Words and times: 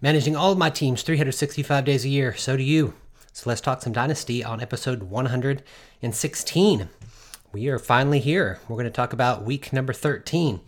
managing 0.00 0.36
all 0.36 0.52
of 0.52 0.58
my 0.58 0.70
teams 0.70 1.02
365 1.02 1.84
days 1.84 2.04
a 2.04 2.08
year. 2.08 2.34
So 2.34 2.56
do 2.56 2.62
you. 2.62 2.94
So 3.32 3.48
let's 3.50 3.60
talk 3.60 3.82
some 3.82 3.92
Dynasty 3.92 4.44
on 4.44 4.60
episode 4.60 5.04
116. 5.04 6.88
We 7.52 7.68
are 7.68 7.78
finally 7.78 8.20
here. 8.20 8.60
We're 8.68 8.76
going 8.76 8.84
to 8.84 8.90
talk 8.90 9.12
about 9.12 9.44
week 9.44 9.72
number 9.72 9.92
13. 9.92 10.60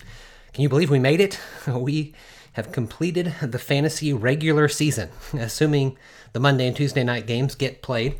Can 0.53 0.61
you 0.61 0.69
believe 0.69 0.89
we 0.89 0.99
made 0.99 1.21
it? 1.21 1.39
We 1.67 2.13
have 2.53 2.73
completed 2.73 3.33
the 3.41 3.59
fantasy 3.59 4.11
regular 4.11 4.67
season, 4.67 5.09
assuming 5.33 5.97
the 6.33 6.39
Monday 6.39 6.67
and 6.67 6.75
Tuesday 6.75 7.03
night 7.03 7.27
games 7.27 7.55
get 7.55 7.81
played. 7.81 8.17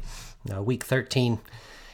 Uh, 0.54 0.62
week 0.62 0.86
13 0.86 1.40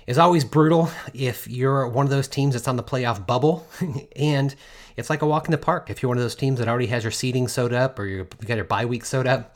is 0.05 0.17
always 0.17 0.45
brutal 0.45 0.89
if 1.13 1.47
you're 1.47 1.87
one 1.87 2.05
of 2.05 2.09
those 2.09 2.27
teams 2.27 2.53
that's 2.53 2.67
on 2.67 2.77
the 2.77 2.83
playoff 2.83 3.25
bubble 3.25 3.67
and 4.15 4.55
it's 4.97 5.09
like 5.09 5.21
a 5.21 5.27
walk 5.27 5.45
in 5.45 5.51
the 5.51 5.57
park. 5.57 5.89
If 5.89 6.01
you're 6.01 6.09
one 6.09 6.17
of 6.17 6.23
those 6.23 6.35
teams 6.35 6.59
that 6.59 6.67
already 6.67 6.87
has 6.87 7.03
your 7.03 7.11
seating 7.11 7.47
sewed 7.47 7.71
up 7.71 7.99
or 7.99 8.05
you 8.05 8.27
got 8.45 8.55
your 8.55 8.65
bye 8.65 8.85
week 8.85 9.05
sewed 9.05 9.27
up, 9.27 9.55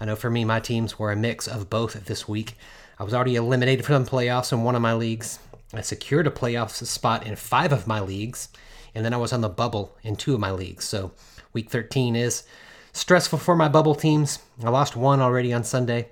I 0.00 0.04
know 0.04 0.16
for 0.16 0.30
me, 0.30 0.44
my 0.44 0.60
teams 0.60 0.98
were 0.98 1.10
a 1.10 1.16
mix 1.16 1.48
of 1.48 1.68
both 1.68 2.04
this 2.06 2.28
week. 2.28 2.56
I 2.98 3.04
was 3.04 3.12
already 3.12 3.34
eliminated 3.34 3.84
from 3.84 4.04
the 4.04 4.10
playoffs 4.10 4.52
in 4.52 4.62
one 4.62 4.76
of 4.76 4.82
my 4.82 4.94
leagues. 4.94 5.40
I 5.74 5.80
secured 5.80 6.26
a 6.26 6.30
playoff 6.30 6.70
spot 6.70 7.26
in 7.26 7.34
five 7.34 7.72
of 7.72 7.86
my 7.86 8.00
leagues, 8.00 8.48
and 8.94 9.04
then 9.04 9.12
I 9.12 9.18
was 9.18 9.32
on 9.32 9.40
the 9.40 9.48
bubble 9.48 9.96
in 10.02 10.16
two 10.16 10.34
of 10.34 10.40
my 10.40 10.52
leagues. 10.52 10.84
So 10.84 11.10
week 11.52 11.68
13 11.70 12.14
is 12.14 12.44
stressful 12.92 13.40
for 13.40 13.56
my 13.56 13.68
bubble 13.68 13.94
teams. 13.94 14.38
I 14.62 14.70
lost 14.70 14.96
one 14.96 15.20
already 15.20 15.52
on 15.52 15.64
Sunday, 15.64 16.08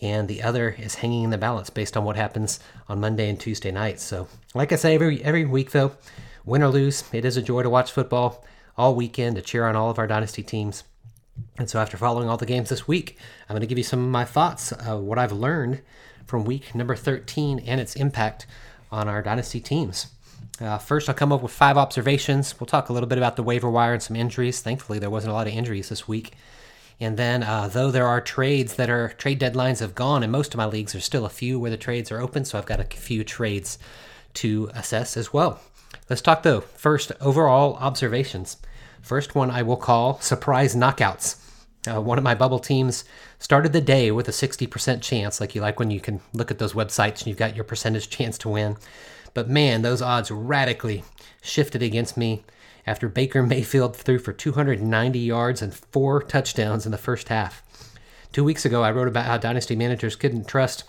and 0.00 0.28
the 0.28 0.42
other 0.42 0.70
is 0.70 0.96
hanging 0.96 1.24
in 1.24 1.30
the 1.30 1.38
balance 1.38 1.70
based 1.70 1.96
on 1.96 2.04
what 2.04 2.16
happens 2.16 2.58
on 2.88 3.00
Monday 3.00 3.28
and 3.28 3.38
Tuesday 3.38 3.70
nights. 3.70 4.02
So, 4.02 4.28
like 4.54 4.72
I 4.72 4.76
say 4.76 4.94
every 4.94 5.22
every 5.22 5.44
week 5.44 5.72
though, 5.72 5.92
win 6.44 6.62
or 6.62 6.68
lose, 6.68 7.04
it 7.12 7.24
is 7.24 7.36
a 7.36 7.42
joy 7.42 7.62
to 7.62 7.70
watch 7.70 7.92
football 7.92 8.44
all 8.76 8.94
weekend 8.94 9.36
to 9.36 9.42
cheer 9.42 9.66
on 9.66 9.76
all 9.76 9.90
of 9.90 9.98
our 9.98 10.06
dynasty 10.06 10.42
teams. 10.42 10.84
And 11.58 11.68
so, 11.68 11.80
after 11.80 11.96
following 11.96 12.28
all 12.28 12.36
the 12.36 12.46
games 12.46 12.68
this 12.68 12.86
week, 12.86 13.18
I'm 13.48 13.54
going 13.54 13.60
to 13.60 13.66
give 13.66 13.78
you 13.78 13.84
some 13.84 14.00
of 14.04 14.10
my 14.10 14.24
thoughts, 14.24 14.72
uh, 14.72 14.98
what 14.98 15.18
I've 15.18 15.32
learned 15.32 15.82
from 16.26 16.44
week 16.44 16.74
number 16.74 16.94
13 16.94 17.58
and 17.60 17.80
its 17.80 17.96
impact 17.96 18.46
on 18.90 19.08
our 19.08 19.22
dynasty 19.22 19.60
teams. 19.60 20.08
Uh, 20.60 20.78
first, 20.78 21.08
I'll 21.08 21.14
come 21.14 21.32
up 21.32 21.42
with 21.42 21.52
five 21.52 21.76
observations. 21.76 22.58
We'll 22.60 22.66
talk 22.66 22.88
a 22.88 22.92
little 22.92 23.08
bit 23.08 23.18
about 23.18 23.36
the 23.36 23.42
waiver 23.42 23.68
wire 23.68 23.92
and 23.92 24.02
some 24.02 24.16
injuries. 24.16 24.60
Thankfully, 24.60 24.98
there 24.98 25.10
wasn't 25.10 25.32
a 25.32 25.34
lot 25.34 25.48
of 25.48 25.52
injuries 25.52 25.88
this 25.88 26.06
week. 26.06 26.32
And 27.00 27.16
then, 27.16 27.42
uh, 27.42 27.66
though 27.66 27.90
there 27.90 28.06
are 28.06 28.20
trades 28.20 28.74
that 28.76 28.88
are 28.88 29.08
trade 29.08 29.40
deadlines 29.40 29.80
have 29.80 29.96
gone 29.96 30.22
and 30.22 30.30
most 30.30 30.54
of 30.54 30.58
my 30.58 30.66
leagues, 30.66 30.92
there's 30.92 31.04
still 31.04 31.26
a 31.26 31.30
few 31.30 31.58
where 31.58 31.72
the 31.72 31.76
trades 31.76 32.12
are 32.12 32.20
open. 32.20 32.44
So 32.44 32.56
I've 32.56 32.66
got 32.66 32.78
a 32.78 32.84
few 32.84 33.24
trades 33.24 33.78
to 34.34 34.70
assess 34.74 35.16
as 35.16 35.32
well. 35.32 35.60
Let's 36.08 36.22
talk 36.22 36.42
though. 36.42 36.60
First, 36.60 37.12
overall 37.20 37.76
observations. 37.76 38.58
First 39.00 39.34
one 39.34 39.50
I 39.50 39.62
will 39.62 39.76
call 39.76 40.20
surprise 40.20 40.74
knockouts. 40.74 41.40
Uh, 41.86 42.00
one 42.00 42.16
of 42.16 42.24
my 42.24 42.34
bubble 42.34 42.58
teams 42.58 43.04
started 43.38 43.72
the 43.72 43.80
day 43.80 44.10
with 44.10 44.26
a 44.28 44.32
60% 44.32 45.02
chance, 45.02 45.40
like 45.40 45.54
you 45.54 45.60
like 45.60 45.78
when 45.78 45.90
you 45.90 46.00
can 46.00 46.20
look 46.32 46.50
at 46.50 46.58
those 46.58 46.72
websites 46.72 47.18
and 47.18 47.26
you've 47.26 47.36
got 47.36 47.54
your 47.54 47.64
percentage 47.64 48.08
chance 48.08 48.38
to 48.38 48.48
win. 48.48 48.76
But 49.34 49.50
man, 49.50 49.82
those 49.82 50.00
odds 50.00 50.30
radically 50.30 51.04
shifted 51.42 51.82
against 51.82 52.16
me 52.16 52.44
after 52.86 53.08
Baker 53.08 53.42
Mayfield 53.42 53.96
threw 53.96 54.18
for 54.18 54.32
290 54.32 55.18
yards 55.18 55.60
and 55.60 55.74
four 55.74 56.22
touchdowns 56.22 56.86
in 56.86 56.92
the 56.92 56.98
first 56.98 57.28
half. 57.28 57.62
Two 58.32 58.44
weeks 58.44 58.64
ago, 58.64 58.82
I 58.82 58.92
wrote 58.92 59.08
about 59.08 59.26
how 59.26 59.38
dynasty 59.38 59.76
managers 59.76 60.16
couldn't 60.16 60.48
trust 60.48 60.84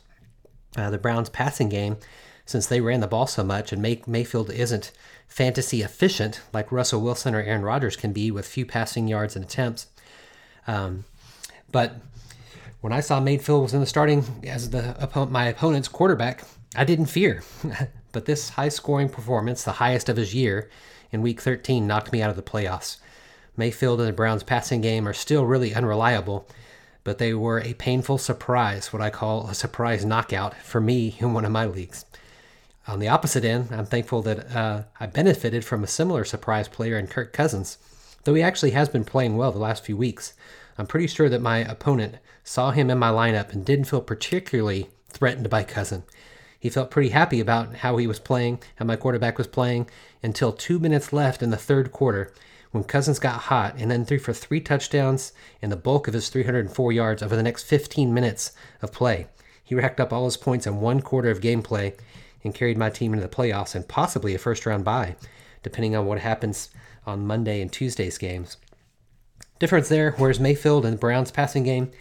uh, 0.78 0.90
the 0.90 0.98
Browns' 0.98 1.30
passing 1.30 1.70
game 1.70 1.98
since 2.45 2.67
they 2.67 2.81
ran 2.81 3.00
the 3.00 3.07
ball 3.07 3.28
so 3.28 3.44
much, 3.44 3.72
and 3.72 3.81
May- 3.81 4.03
Mayfield 4.06 4.51
isn't 4.51 4.91
fantasy 5.28 5.81
efficient 5.81 6.41
like 6.53 6.72
Russell 6.72 7.01
Wilson 7.01 7.33
or 7.33 7.41
Aaron 7.41 7.63
Rodgers 7.63 7.95
can 7.95 8.13
be 8.13 8.31
with 8.31 8.47
few 8.47 8.66
passing 8.66 9.07
yards 9.07 9.35
and 9.35 9.44
attempts. 9.44 9.88
Um, 10.67 11.06
but 11.72 11.95
when 12.81 12.94
I 12.94 13.00
saw 13.00 13.19
Mayfield 13.19 13.63
was 13.63 13.73
in 13.73 13.79
the 13.79 13.85
starting 13.85 14.23
as 14.45 14.69
the 14.69 15.28
my 15.31 15.45
opponent's 15.45 15.88
quarterback, 15.88 16.44
I 16.75 16.83
didn't 16.83 17.07
fear. 17.07 17.44
but 18.11 18.25
this 18.25 18.50
high-scoring 18.50 19.09
performance, 19.09 19.63
the 19.63 19.73
highest 19.73 20.07
of 20.07 20.17
his 20.17 20.35
year 20.35 20.69
in 21.12 21.22
Week 21.22 21.41
13, 21.41 21.88
knocked 21.88 22.12
me 22.12 22.22
out 22.22 22.29
of 22.29 22.35
the 22.35 22.44
playoffs. 22.44 22.97
Mayfield 23.57 24.00
and 24.00 24.09
the 24.09 24.13
Browns' 24.13 24.44
passing 24.44 24.81
game 24.81 25.07
are 25.07 25.13
still 25.13 25.45
really 25.45 25.73
unreliable, 25.73 26.47
but 27.03 27.17
they 27.17 27.33
were 27.33 27.59
a 27.62 27.73
painful 27.73 28.17
surprise, 28.17 28.94
what 28.94 29.01
I 29.01 29.09
call 29.09 29.47
a 29.47 29.56
surprise 29.56 30.06
knockout 30.06 30.56
for 30.56 30.81
me 30.81 31.16
in 31.19 31.33
one 31.33 31.45
of 31.45 31.51
my 31.51 31.66
leagues. 31.66 32.06
On 32.88 33.00
the 33.00 33.07
opposite 33.07 33.44
end, 33.44 33.69
I'm 33.72 33.88
thankful 33.88 34.22
that 34.23 34.56
uh, 34.56 34.84
I 35.00 35.07
benefited 35.07 35.66
from 35.66 35.84
a 35.84 35.88
similar 35.88 36.23
surprise 36.23 36.68
player 36.68 37.00
in 37.00 37.07
Kirk 37.07 37.34
Cousins. 37.34 37.79
Though 38.23 38.35
he 38.35 38.44
actually 38.44 38.72
has 38.72 38.90
been 38.90 39.03
playing 39.03 39.38
well 39.38 39.51
the 39.51 39.57
last 39.57 39.84
few 39.84 39.97
weeks, 39.97 40.34
I'm 40.78 40.85
pretty 40.85 41.07
sure 41.07 41.28
that 41.29 41.41
my 41.41 41.59
opponent 41.59 42.18
saw 42.44 42.69
him 42.69 42.91
in 42.91 43.00
my 43.00 43.09
lineup 43.09 43.51
and 43.51 43.66
didn't 43.66 43.85
feel 43.85 44.01
particularly 44.01 44.90
threatened 45.09 45.50
by 45.50 45.63
Cousin. 45.63 46.03
He 46.59 46.69
felt 46.69 46.91
pretty 46.91 47.09
happy 47.09 47.40
about 47.40 47.78
how 47.78 47.97
he 47.97 48.06
was 48.06 48.19
playing, 48.19 48.59
how 48.75 48.85
my 48.85 48.95
quarterback 48.95 49.40
was 49.40 49.47
playing, 49.47 49.90
until 50.22 50.51
two 50.51 50.78
minutes 50.78 51.12
left 51.12 51.41
in 51.41 51.50
the 51.50 51.57
third 51.57 51.91
quarter 51.91 52.31
when 52.69 52.84
Cousins 52.84 53.19
got 53.19 53.41
hot 53.41 53.75
and 53.78 53.90
then 53.90 54.06
threw 54.06 54.19
for 54.19 54.34
three 54.34 54.59
touchdowns 54.59 55.34
and 55.59 55.72
the 55.72 55.78
bulk 55.78 56.07
of 56.07 56.13
his 56.13 56.29
304 56.29 56.91
yards 56.91 57.24
over 57.24 57.35
the 57.35 57.44
next 57.44 57.63
15 57.63 58.13
minutes 58.13 58.51
of 58.81 58.91
play. 58.91 59.28
He 59.63 59.74
racked 59.74 60.00
up 60.00 60.13
all 60.13 60.25
his 60.25 60.38
points 60.38 60.68
in 60.68 60.81
one 60.81 61.01
quarter 61.01 61.31
of 61.31 61.41
gameplay 61.41 61.95
and 62.45 62.56
carried 62.56 62.78
my 62.78 62.89
team 62.89 63.13
into 63.13 63.28
the 63.28 63.33
playoffs 63.33 63.75
and 63.75 63.88
possibly 63.88 64.33
a 64.33 64.38
first 64.38 64.66
round 64.66 64.85
bye, 64.85 65.17
depending 65.63 65.95
on 65.95 66.06
what 66.06 66.19
happens 66.19 66.69
on 67.06 67.28
Monday 67.28 67.61
and 67.61 67.72
Tuesday's 67.72 68.17
games. 68.17 68.57
Difference 69.59 69.89
there, 69.89 70.11
whereas 70.11 70.39
Mayfield 70.39 70.85
and 70.85 70.94
the 70.94 71.00
Browns 71.00 71.31
passing 71.31 71.63
game 71.63 71.91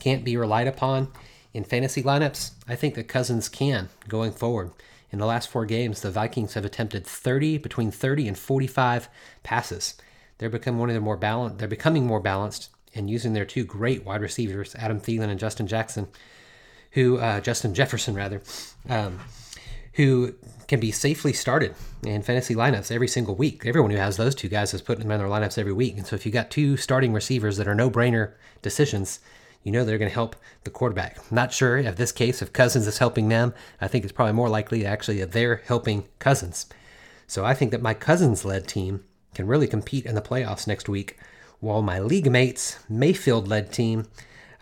can't 0.00 0.24
be 0.24 0.36
relied 0.36 0.66
upon 0.66 1.12
in 1.52 1.64
fantasy 1.64 2.02
lineups, 2.02 2.52
I 2.68 2.76
think 2.76 2.94
that 2.94 3.08
Cousins 3.08 3.48
can 3.48 3.88
going 4.08 4.32
forward. 4.32 4.70
In 5.10 5.18
the 5.18 5.26
last 5.26 5.48
four 5.48 5.66
games, 5.66 6.00
the 6.00 6.10
Vikings 6.10 6.54
have 6.54 6.64
attempted 6.64 7.04
30 7.04 7.58
between 7.58 7.90
30 7.90 8.28
and 8.28 8.38
45 8.38 9.08
passes. 9.42 9.94
They're 10.38 10.48
become 10.48 10.78
one 10.78 10.88
of 10.88 10.94
the 10.94 11.00
more 11.00 11.16
balanced. 11.16 11.58
They're 11.58 11.68
becoming 11.68 12.06
more 12.06 12.20
balanced 12.20 12.70
and 12.94 13.10
using 13.10 13.32
their 13.32 13.44
two 13.44 13.64
great 13.64 14.04
wide 14.04 14.20
receivers, 14.20 14.74
Adam 14.76 15.00
Thielen 15.00 15.28
and 15.28 15.40
Justin 15.40 15.66
Jackson, 15.66 16.08
who 16.92 17.18
uh, 17.18 17.40
Justin 17.40 17.74
Jefferson 17.74 18.14
rather, 18.14 18.42
um, 18.88 19.18
who 20.00 20.34
can 20.66 20.80
be 20.80 20.90
safely 20.90 21.30
started 21.30 21.74
in 22.04 22.22
fantasy 22.22 22.54
lineups 22.54 22.90
every 22.90 23.06
single 23.06 23.34
week. 23.34 23.66
Everyone 23.66 23.90
who 23.90 23.98
has 23.98 24.16
those 24.16 24.34
two 24.34 24.48
guys 24.48 24.72
is 24.72 24.80
putting 24.80 25.02
them 25.02 25.10
in 25.10 25.18
their 25.18 25.28
lineups 25.28 25.58
every 25.58 25.74
week. 25.74 25.98
And 25.98 26.06
so 26.06 26.16
if 26.16 26.24
you 26.24 26.32
got 26.32 26.50
two 26.50 26.78
starting 26.78 27.12
receivers 27.12 27.58
that 27.58 27.68
are 27.68 27.74
no 27.74 27.90
brainer 27.90 28.32
decisions, 28.62 29.20
you 29.62 29.70
know 29.70 29.84
they're 29.84 29.98
going 29.98 30.08
to 30.08 30.14
help 30.14 30.36
the 30.64 30.70
quarterback. 30.70 31.18
not 31.30 31.52
sure 31.52 31.76
if 31.76 31.96
this 31.96 32.12
case, 32.12 32.40
if 32.40 32.50
Cousins 32.50 32.86
is 32.86 32.96
helping 32.96 33.28
them, 33.28 33.52
I 33.78 33.88
think 33.88 34.04
it's 34.04 34.12
probably 34.12 34.32
more 34.32 34.48
likely 34.48 34.86
actually 34.86 35.18
that 35.18 35.32
they're 35.32 35.60
helping 35.66 36.04
Cousins. 36.18 36.64
So 37.26 37.44
I 37.44 37.52
think 37.52 37.70
that 37.72 37.82
my 37.82 37.92
Cousins 37.92 38.42
led 38.42 38.66
team 38.66 39.04
can 39.34 39.46
really 39.46 39.66
compete 39.66 40.06
in 40.06 40.14
the 40.14 40.22
playoffs 40.22 40.66
next 40.66 40.88
week, 40.88 41.18
while 41.58 41.82
my 41.82 42.00
league 42.00 42.30
mates, 42.30 42.78
Mayfield 42.88 43.48
led 43.48 43.70
team, 43.70 44.06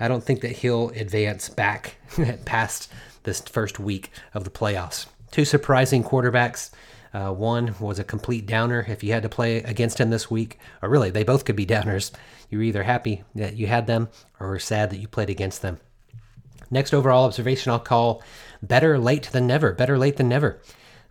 I 0.00 0.08
don't 0.08 0.24
think 0.24 0.40
that 0.40 0.56
he'll 0.56 0.88
advance 0.90 1.48
back 1.48 1.94
past 2.44 2.90
this 3.22 3.40
first 3.40 3.78
week 3.78 4.10
of 4.34 4.42
the 4.42 4.50
playoffs. 4.50 5.06
Two 5.30 5.44
surprising 5.44 6.02
quarterbacks. 6.02 6.70
Uh, 7.12 7.32
one 7.32 7.74
was 7.80 7.98
a 7.98 8.04
complete 8.04 8.46
downer 8.46 8.84
if 8.88 9.02
you 9.02 9.12
had 9.12 9.22
to 9.22 9.28
play 9.28 9.58
against 9.58 9.98
him 9.98 10.10
this 10.10 10.30
week, 10.30 10.58
or 10.82 10.88
really, 10.88 11.10
they 11.10 11.24
both 11.24 11.44
could 11.44 11.56
be 11.56 11.66
downers. 11.74 12.12
You're 12.50 12.62
either 12.62 12.82
happy 12.82 13.24
that 13.34 13.56
you 13.56 13.66
had 13.66 13.86
them 13.86 14.08
or 14.40 14.58
sad 14.58 14.90
that 14.90 14.98
you 14.98 15.08
played 15.08 15.30
against 15.30 15.62
them. 15.62 15.78
Next 16.70 16.92
overall 16.92 17.24
observation 17.24 17.72
I'll 17.72 17.78
call 17.78 18.22
better 18.62 18.98
late 18.98 19.30
than 19.32 19.46
never. 19.46 19.72
Better 19.72 19.98
late 19.98 20.16
than 20.16 20.28
never. 20.28 20.60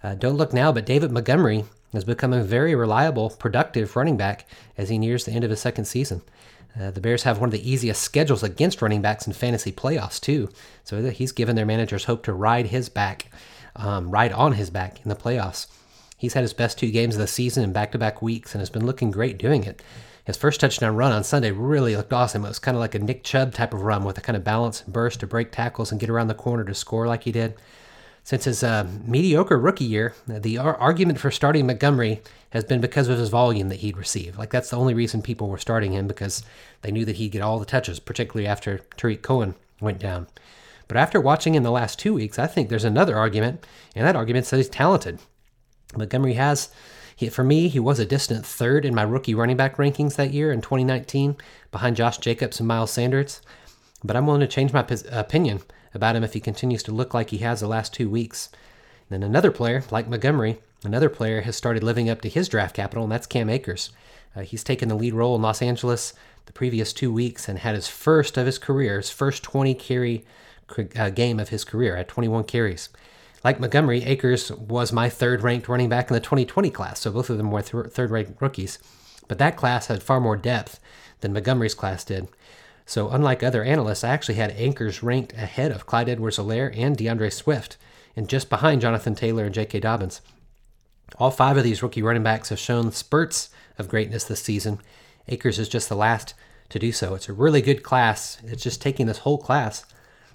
Uh, 0.04 0.16
don't 0.16 0.38
look 0.38 0.54
now, 0.54 0.72
but 0.72 0.86
David 0.86 1.12
Montgomery 1.12 1.66
has 1.94 2.04
become 2.04 2.34
a 2.34 2.44
very 2.44 2.75
reliable, 2.75 3.31
productive 3.31 3.96
running 3.96 4.18
back 4.18 4.48
as 4.78 4.90
he 4.90 4.98
nears 4.98 5.25
the 5.25 5.31
end 5.31 5.44
of 5.44 5.50
his 5.50 5.60
second 5.60 5.86
season. 5.86 6.22
Uh, 6.80 6.92
the 6.92 7.02
Bears 7.02 7.24
have 7.24 7.40
one 7.40 7.48
of 7.48 7.54
the 7.54 7.69
easiest 7.69 8.04
schedules 8.04 8.44
against 8.44 8.81
running 8.81 9.02
backs 9.02 9.25
in 9.25 9.34
fantasy 9.34 9.72
playoffs, 9.72 10.19
too. 10.19 10.50
So 10.84 11.10
he's 11.10 11.31
given 11.31 11.56
their 11.56 11.66
managers 11.66 12.04
hope 12.04 12.24
to 12.24 12.34
ride 12.34 12.68
his 12.68 12.88
back 12.90 13.31
um, 13.77 14.09
right 14.09 14.31
on 14.31 14.53
his 14.53 14.69
back 14.69 15.00
in 15.03 15.09
the 15.09 15.15
playoffs. 15.15 15.68
He's 16.18 16.33
had 16.33 16.41
his 16.41 16.53
best 16.53 16.77
two 16.79 16.91
games 16.91 17.15
of 17.15 17.21
the 17.21 17.27
season 17.27 17.63
in 17.63 17.71
back 17.71 17.91
to 17.91 17.97
back 17.97 18.21
weeks 18.21 18.53
and 18.53 18.62
has 18.62 18.69
been 18.69 18.85
looking 18.85 19.12
great 19.12 19.38
doing 19.38 19.63
it. 19.63 19.81
His 20.25 20.35
first 20.35 20.59
touchdown 20.59 20.95
run 20.95 21.13
on 21.13 21.24
Sunday 21.24 21.51
really 21.51 21.95
looked 21.95 22.12
awesome. 22.12 22.44
It 22.44 22.50
was 22.50 22.59
kind 22.59 22.75
of 22.75 22.81
like 22.81 22.95
a 22.95 23.00
Nick 23.00 23.24
Chubb 23.24 23.53
type 23.53 23.74
of 23.74 23.83
run 23.83 24.03
with 24.03 24.18
a 24.18 24.21
kind 24.21 24.35
of 24.35 24.44
balance 24.44 24.81
and 24.81 24.91
burst 24.91 25.21
to 25.21 25.27
break 25.27 25.51
tackles 25.51 25.91
and 25.91 26.01
get 26.01 26.09
around 26.09 26.27
the 26.27 26.33
corner 26.33 26.65
to 26.65 26.74
score 26.74 27.07
like 27.07 27.24
he 27.24 27.31
did. 27.31 27.56
Since 28.25 28.44
his 28.44 28.62
uh, 28.62 28.85
mediocre 29.06 29.57
rookie 29.57 29.85
year, 29.85 30.13
the 30.27 30.57
ar- 30.57 30.75
argument 30.75 31.18
for 31.18 31.31
starting 31.31 31.65
Montgomery 31.65 32.21
has 32.50 32.65
been 32.65 32.81
because 32.81 33.07
of 33.07 33.18
his 33.18 33.30
volume 33.30 33.69
that 33.69 33.80
he'd 33.80 33.95
receive. 33.95 34.38
Like 34.38 34.50
that's 34.50 34.69
the 34.69 34.75
only 34.75 34.94
reason 34.94 35.21
people 35.21 35.47
were 35.47 35.57
starting 35.57 35.94
him 35.94 36.07
because 36.07 36.44
they 36.81 36.91
knew 36.91 37.06
that 37.06 37.15
he'd 37.15 37.31
get 37.31 37.41
all 37.41 37.57
the 37.57 37.65
touches, 37.65 38.01
particularly 38.01 38.45
after 38.45 38.80
Tarik 38.97 39.21
Cohen 39.21 39.56
went 39.80 40.00
down. 40.00 40.27
But 40.88 40.98
after 40.98 41.19
watching 41.19 41.56
him 41.56 41.63
the 41.63 41.72
last 41.72 42.00
two 42.00 42.13
weeks, 42.13 42.39
I 42.39 42.48
think 42.48 42.69
there's 42.69 42.84
another 42.84 43.18
argument, 43.18 43.66
and 43.95 44.06
that 44.06 44.16
argument 44.16 44.45
says 44.45 44.57
he's 44.57 44.69
talented. 44.69 45.19
Montgomery 45.95 46.34
has, 46.34 46.69
he, 47.16 47.30
for 47.30 47.44
me, 47.44 47.68
he 47.68 47.80
was 47.80 48.00
a 48.00 48.06
distant 48.06 48.45
third 48.45 48.86
in 48.86 48.95
my 48.95 49.04
rookie 49.04 49.36
running 49.36 49.57
back 49.57 49.78
rankings 49.78 50.16
that 50.16 50.34
year 50.34 50.51
in 50.51 50.62
2019, 50.62 51.36
behind 51.72 51.95
Josh 51.95 52.18
Jacobs 52.19 52.60
and 52.60 52.68
Miles 52.68 52.92
Sanders. 52.92 53.42
But 54.04 54.16
I'm 54.16 54.25
willing 54.25 54.42
to 54.42 54.48
change 54.48 54.74
my 54.74 54.84
p- 54.84 54.95
opinion 55.12 55.62
about 55.94 56.16
him 56.16 56.24
if 56.24 56.34
he 56.34 56.39
continues 56.39 56.84
to 56.84 56.92
look 56.92 57.13
like 57.13 57.31
he 57.31 57.40
has 57.40 57.60
the 57.60 57.68
last 57.68 57.94
two 57.94 58.10
weeks. 58.10 58.50
Then 59.10 59.24
another 59.24 59.51
player, 59.51 59.83
like 59.92 60.07
Montgomery, 60.07 60.60
another 60.83 61.10
player 61.10 61.42
has 61.42 61.56
started 61.56 61.83
living 61.83 62.10
up 62.10 62.22
to 62.22 62.30
his 62.30 62.48
draft 62.48 62.75
capital, 62.75 63.04
and 63.04 63.12
that's 63.12 63.28
Cam 63.28 63.50
Akers. 63.50 63.90
Uh, 64.36 64.42
he's 64.42 64.63
taken 64.63 64.88
the 64.88 64.95
lead 64.95 65.13
role 65.13 65.36
in 65.36 65.42
Los 65.42 65.62
Angeles 65.62 66.13
the 66.45 66.54
previous 66.54 66.94
two 66.94 67.12
weeks 67.12 67.50
and 67.50 67.60
had 67.60 67.75
his 67.75 67.88
first 67.88 68.38
of 68.38 68.45
his 68.45 68.60
career, 68.60 68.98
his 68.98 69.10
first 69.10 69.44
20 69.44 69.74
carry 69.74 70.25
uh, 70.98 71.10
game 71.10 71.40
of 71.40 71.50
his 71.50 71.64
career 71.64 71.96
at 71.96 72.08
21 72.08 72.44
carries. 72.46 72.90
Like 73.44 73.60
Montgomery, 73.60 74.04
Akers 74.04 74.52
was 74.52 74.92
my 74.92 75.10
third 75.10 75.44
ranked 75.44 75.69
running 75.69 75.90
back 75.90 76.10
in 76.10 76.14
the 76.14 76.19
2020 76.19 76.69
class, 76.69 77.00
so 77.00 77.12
both 77.12 77.30
of 77.30 77.38
them 77.38 77.52
were 77.52 77.62
th- 77.62 77.88
third 77.88 78.12
ranked 78.12 78.42
rookies. 78.42 78.80
But 79.28 79.38
that 79.38 79.58
class 79.58 79.88
had 79.88 80.04
far 80.04 80.19
more 80.19 80.38
depth 80.38 80.80
than 81.22 81.34
Montgomery's 81.34 81.74
class 81.74 82.04
did. 82.04 82.28
So, 82.86 83.10
unlike 83.10 83.44
other 83.44 83.64
analysts, 83.64 84.04
I 84.04 84.10
actually 84.10 84.36
had 84.36 84.52
Akers 84.52 85.04
ranked 85.04 85.34
ahead 85.34 85.72
of 85.72 85.86
Clyde 85.86 86.10
Edwards 86.10 86.38
Helaire 86.38 86.75
and 86.75 86.96
D'Andre 86.96 87.30
Swift, 87.30 87.78
and 88.16 88.30
just 88.30 88.50
behind 88.50 88.81
Jonathan 88.81 89.14
Taylor 89.14 89.46
and 89.46 89.54
J.K. 89.54 89.81
Dobbins. 89.81 90.22
All 91.18 91.31
five 91.31 91.58
of 91.58 91.64
these 91.64 91.84
rookie 91.84 92.02
running 92.02 92.24
backs 92.24 92.50
have 92.50 92.60
shown 92.60 92.92
spurts 92.92 93.50
of 93.78 93.90
greatness 93.90 94.24
this 94.24 94.42
season. 94.42 94.80
Akers 95.28 95.60
is 95.60 95.69
just 95.69 95.90
the 95.90 95.96
last 95.96 96.34
to 96.69 96.80
do 96.80 96.92
so. 96.92 97.14
It's 97.14 97.30
a 97.30 97.34
really 97.34 97.62
good 97.62 97.84
class. 97.84 98.38
It's 98.46 98.64
just 98.64 98.81
taking 98.81 99.06
this 99.06 99.19
whole 99.19 99.38
class 99.38 99.86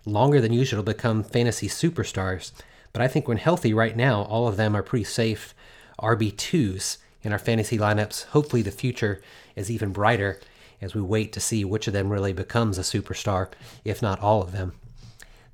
longer 0.04 0.40
than 0.40 0.52
usual 0.52 0.82
to 0.82 0.92
become 0.92 1.22
fantasy 1.22 1.68
superstars. 1.68 2.52
But 2.92 3.02
I 3.02 3.08
think 3.08 3.28
when 3.28 3.38
healthy 3.38 3.72
right 3.72 3.96
now, 3.96 4.22
all 4.22 4.48
of 4.48 4.56
them 4.56 4.76
are 4.76 4.82
pretty 4.82 5.04
safe 5.04 5.54
RB2s 6.00 6.98
in 7.22 7.32
our 7.32 7.38
fantasy 7.38 7.78
lineups. 7.78 8.26
Hopefully, 8.26 8.62
the 8.62 8.70
future 8.70 9.22
is 9.56 9.70
even 9.70 9.92
brighter 9.92 10.40
as 10.80 10.94
we 10.94 11.00
wait 11.00 11.32
to 11.32 11.40
see 11.40 11.64
which 11.64 11.86
of 11.86 11.92
them 11.92 12.10
really 12.10 12.32
becomes 12.32 12.76
a 12.76 12.82
superstar, 12.82 13.48
if 13.84 14.02
not 14.02 14.20
all 14.20 14.42
of 14.42 14.52
them. 14.52 14.72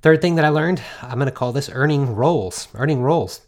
Third 0.01 0.21
thing 0.21 0.35
that 0.35 0.45
I 0.45 0.49
learned, 0.49 0.81
I'm 1.01 1.19
going 1.19 1.25
to 1.25 1.31
call 1.31 1.51
this 1.51 1.69
earning 1.71 2.15
roles. 2.15 2.67
Earning 2.73 3.01
roles. 3.01 3.41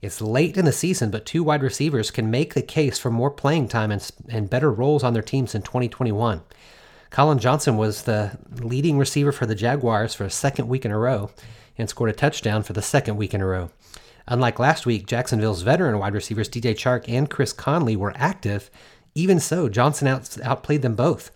It's 0.00 0.20
late 0.20 0.58
in 0.58 0.66
the 0.66 0.72
season, 0.72 1.10
but 1.10 1.24
two 1.24 1.42
wide 1.42 1.62
receivers 1.62 2.10
can 2.10 2.30
make 2.30 2.52
the 2.52 2.62
case 2.62 2.98
for 2.98 3.10
more 3.10 3.30
playing 3.30 3.68
time 3.68 3.90
and, 3.90 4.10
and 4.28 4.50
better 4.50 4.70
roles 4.70 5.02
on 5.02 5.14
their 5.14 5.22
teams 5.22 5.54
in 5.54 5.62
2021. 5.62 6.42
Collin 7.14 7.38
Johnson 7.38 7.76
was 7.76 8.02
the 8.02 8.36
leading 8.60 8.98
receiver 8.98 9.30
for 9.30 9.46
the 9.46 9.54
Jaguars 9.54 10.14
for 10.14 10.24
a 10.24 10.30
second 10.30 10.66
week 10.66 10.84
in 10.84 10.90
a 10.90 10.98
row 10.98 11.30
and 11.78 11.88
scored 11.88 12.10
a 12.10 12.12
touchdown 12.12 12.64
for 12.64 12.72
the 12.72 12.82
second 12.82 13.16
week 13.16 13.32
in 13.32 13.40
a 13.40 13.46
row. 13.46 13.70
Unlike 14.26 14.58
last 14.58 14.84
week, 14.84 15.06
Jacksonville's 15.06 15.62
veteran 15.62 16.00
wide 16.00 16.12
receivers 16.12 16.48
DJ 16.48 16.74
Chark 16.74 17.04
and 17.08 17.30
Chris 17.30 17.52
Conley 17.52 17.94
were 17.94 18.12
active 18.16 18.68
even 19.14 19.38
so, 19.38 19.68
Johnson 19.68 20.08
out, 20.08 20.36
outplayed 20.42 20.82
them 20.82 20.96
both. 20.96 21.30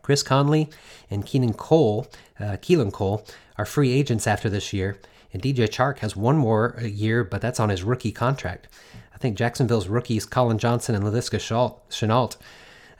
Chris 0.00 0.22
Conley 0.22 0.70
and 1.10 1.26
Keenan 1.26 1.52
Cole, 1.52 2.06
uh, 2.40 2.56
Keelan 2.62 2.90
Cole, 2.90 3.26
are 3.58 3.66
free 3.66 3.92
agents 3.92 4.26
after 4.26 4.48
this 4.48 4.72
year, 4.72 4.98
and 5.34 5.42
DJ 5.42 5.68
Chark 5.68 5.98
has 5.98 6.16
one 6.16 6.38
more 6.38 6.80
year, 6.82 7.24
but 7.24 7.42
that's 7.42 7.60
on 7.60 7.68
his 7.68 7.82
rookie 7.82 8.10
contract. 8.10 8.68
I 9.14 9.18
think 9.18 9.36
Jacksonville's 9.36 9.86
rookies, 9.86 10.24
Collin 10.24 10.56
Johnson 10.56 10.94
and 10.94 11.04
Laviska 11.04 11.36
Shenault, 11.90 12.36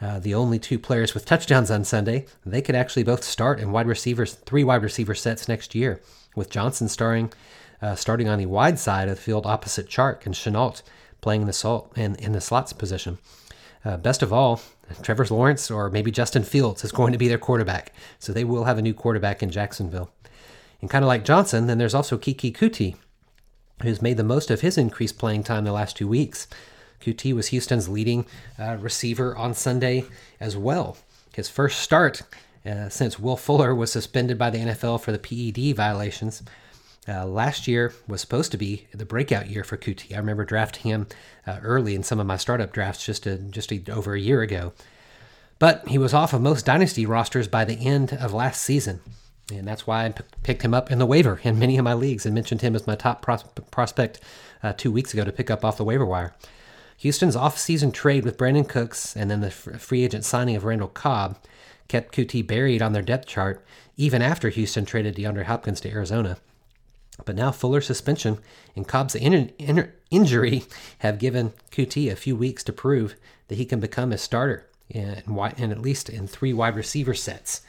uh, 0.04 0.18
the 0.18 0.34
only 0.34 0.58
two 0.58 0.78
players 0.78 1.14
with 1.14 1.24
touchdowns 1.24 1.70
on 1.70 1.82
Sunday, 1.82 2.26
they 2.44 2.60
could 2.60 2.74
actually 2.74 3.02
both 3.02 3.24
start 3.24 3.58
in 3.58 3.72
wide 3.72 3.86
receivers, 3.86 4.34
three 4.34 4.62
wide 4.62 4.82
receiver 4.82 5.14
sets 5.14 5.48
next 5.48 5.74
year, 5.74 5.98
with 6.36 6.50
Johnson 6.50 6.88
starring, 6.88 7.32
uh, 7.80 7.94
starting 7.94 8.28
on 8.28 8.38
the 8.38 8.44
wide 8.44 8.78
side 8.78 9.08
of 9.08 9.16
the 9.16 9.22
field 9.22 9.46
opposite 9.46 9.88
Chark 9.88 10.26
and 10.26 10.34
Shenault 10.34 10.82
playing 11.22 11.40
in 11.40 11.46
the, 11.46 11.54
salt, 11.54 11.90
in, 11.96 12.16
in 12.16 12.32
the 12.32 12.42
slots 12.42 12.74
position. 12.74 13.16
Uh, 13.82 13.96
best 13.96 14.22
of 14.22 14.30
all, 14.30 14.60
Trevor 15.00 15.24
Lawrence 15.30 15.70
or 15.70 15.88
maybe 15.88 16.10
Justin 16.10 16.42
Fields 16.42 16.84
is 16.84 16.92
going 16.92 17.12
to 17.12 17.18
be 17.18 17.28
their 17.28 17.38
quarterback. 17.38 17.94
So 18.18 18.30
they 18.30 18.44
will 18.44 18.64
have 18.64 18.76
a 18.76 18.82
new 18.82 18.92
quarterback 18.92 19.42
in 19.42 19.50
Jacksonville. 19.50 20.10
And 20.82 20.90
kind 20.90 21.02
of 21.02 21.08
like 21.08 21.24
Johnson, 21.24 21.66
then 21.66 21.78
there's 21.78 21.94
also 21.94 22.18
Keke 22.18 22.54
Coutee, 22.54 22.96
who's 23.80 24.02
made 24.02 24.18
the 24.18 24.22
most 24.22 24.50
of 24.50 24.60
his 24.60 24.76
increased 24.76 25.16
playing 25.16 25.44
time 25.44 25.64
the 25.64 25.72
last 25.72 25.96
two 25.96 26.08
weeks. 26.08 26.46
Coutee 27.04 27.34
was 27.34 27.48
Houston's 27.48 27.88
leading 27.88 28.24
uh, 28.58 28.76
receiver 28.80 29.36
on 29.36 29.52
Sunday 29.52 30.04
as 30.40 30.56
well. 30.56 30.96
His 31.34 31.48
first 31.48 31.80
start 31.80 32.22
uh, 32.64 32.88
since 32.88 33.18
Will 33.18 33.36
Fuller 33.36 33.74
was 33.74 33.92
suspended 33.92 34.38
by 34.38 34.50
the 34.50 34.58
NFL 34.58 35.00
for 35.00 35.12
the 35.12 35.18
PED 35.18 35.76
violations 35.76 36.42
uh, 37.06 37.26
last 37.26 37.68
year 37.68 37.92
was 38.08 38.20
supposed 38.20 38.50
to 38.52 38.56
be 38.56 38.86
the 38.94 39.04
breakout 39.04 39.48
year 39.48 39.64
for 39.64 39.76
Coutee. 39.76 40.14
I 40.14 40.18
remember 40.18 40.44
drafting 40.44 40.90
him 40.90 41.06
uh, 41.46 41.58
early 41.62 41.94
in 41.94 42.02
some 42.02 42.18
of 42.18 42.26
my 42.26 42.36
startup 42.36 42.72
drafts 42.72 43.04
just 43.04 43.26
a, 43.26 43.36
just 43.36 43.70
a, 43.72 43.82
over 43.90 44.14
a 44.14 44.20
year 44.20 44.40
ago. 44.40 44.72
But 45.58 45.86
he 45.88 45.98
was 45.98 46.14
off 46.14 46.32
of 46.32 46.40
most 46.40 46.64
dynasty 46.64 47.06
rosters 47.06 47.48
by 47.48 47.64
the 47.64 47.74
end 47.86 48.14
of 48.14 48.32
last 48.32 48.62
season. 48.62 49.00
And 49.52 49.68
that's 49.68 49.86
why 49.86 50.06
I 50.06 50.08
p- 50.10 50.24
picked 50.42 50.62
him 50.62 50.72
up 50.72 50.90
in 50.90 50.98
the 50.98 51.06
waiver 51.06 51.40
in 51.42 51.58
many 51.58 51.76
of 51.76 51.84
my 51.84 51.92
leagues 51.92 52.24
and 52.24 52.34
mentioned 52.34 52.62
him 52.62 52.74
as 52.74 52.86
my 52.86 52.94
top 52.94 53.20
pros- 53.20 53.44
prospect 53.70 54.20
uh, 54.62 54.72
two 54.72 54.90
weeks 54.90 55.12
ago 55.12 55.24
to 55.24 55.32
pick 55.32 55.50
up 55.50 55.64
off 55.64 55.76
the 55.76 55.84
waiver 55.84 56.06
wire. 56.06 56.34
Houston's 57.04 57.36
off-season 57.36 57.92
trade 57.92 58.24
with 58.24 58.38
Brandin 58.38 58.66
Cooks 58.66 59.14
and 59.14 59.30
then 59.30 59.42
the 59.42 59.50
free 59.50 60.04
agent 60.04 60.24
signing 60.24 60.56
of 60.56 60.64
Randall 60.64 60.88
Cobb 60.88 61.36
kept 61.86 62.14
Coutee 62.14 62.46
buried 62.46 62.80
on 62.80 62.94
their 62.94 63.02
depth 63.02 63.26
chart 63.26 63.62
even 63.98 64.22
after 64.22 64.48
Houston 64.48 64.86
traded 64.86 65.14
DeAndre 65.14 65.44
Hopkins 65.44 65.82
to 65.82 65.90
Arizona. 65.90 66.38
But 67.26 67.36
now 67.36 67.52
Fuller's 67.52 67.86
suspension 67.86 68.38
and 68.74 68.88
Cobb's 68.88 69.14
in- 69.14 69.50
in- 69.58 69.92
injury 70.10 70.64
have 71.00 71.18
given 71.18 71.52
Coutee 71.70 72.10
a 72.10 72.16
few 72.16 72.34
weeks 72.36 72.64
to 72.64 72.72
prove 72.72 73.16
that 73.48 73.58
he 73.58 73.66
can 73.66 73.80
become 73.80 74.10
a 74.10 74.16
starter 74.16 74.64
in, 74.88 75.22
in 75.58 75.72
at 75.72 75.82
least 75.82 76.08
in 76.08 76.26
three 76.26 76.54
wide 76.54 76.74
receiver 76.74 77.12
sets. 77.12 77.60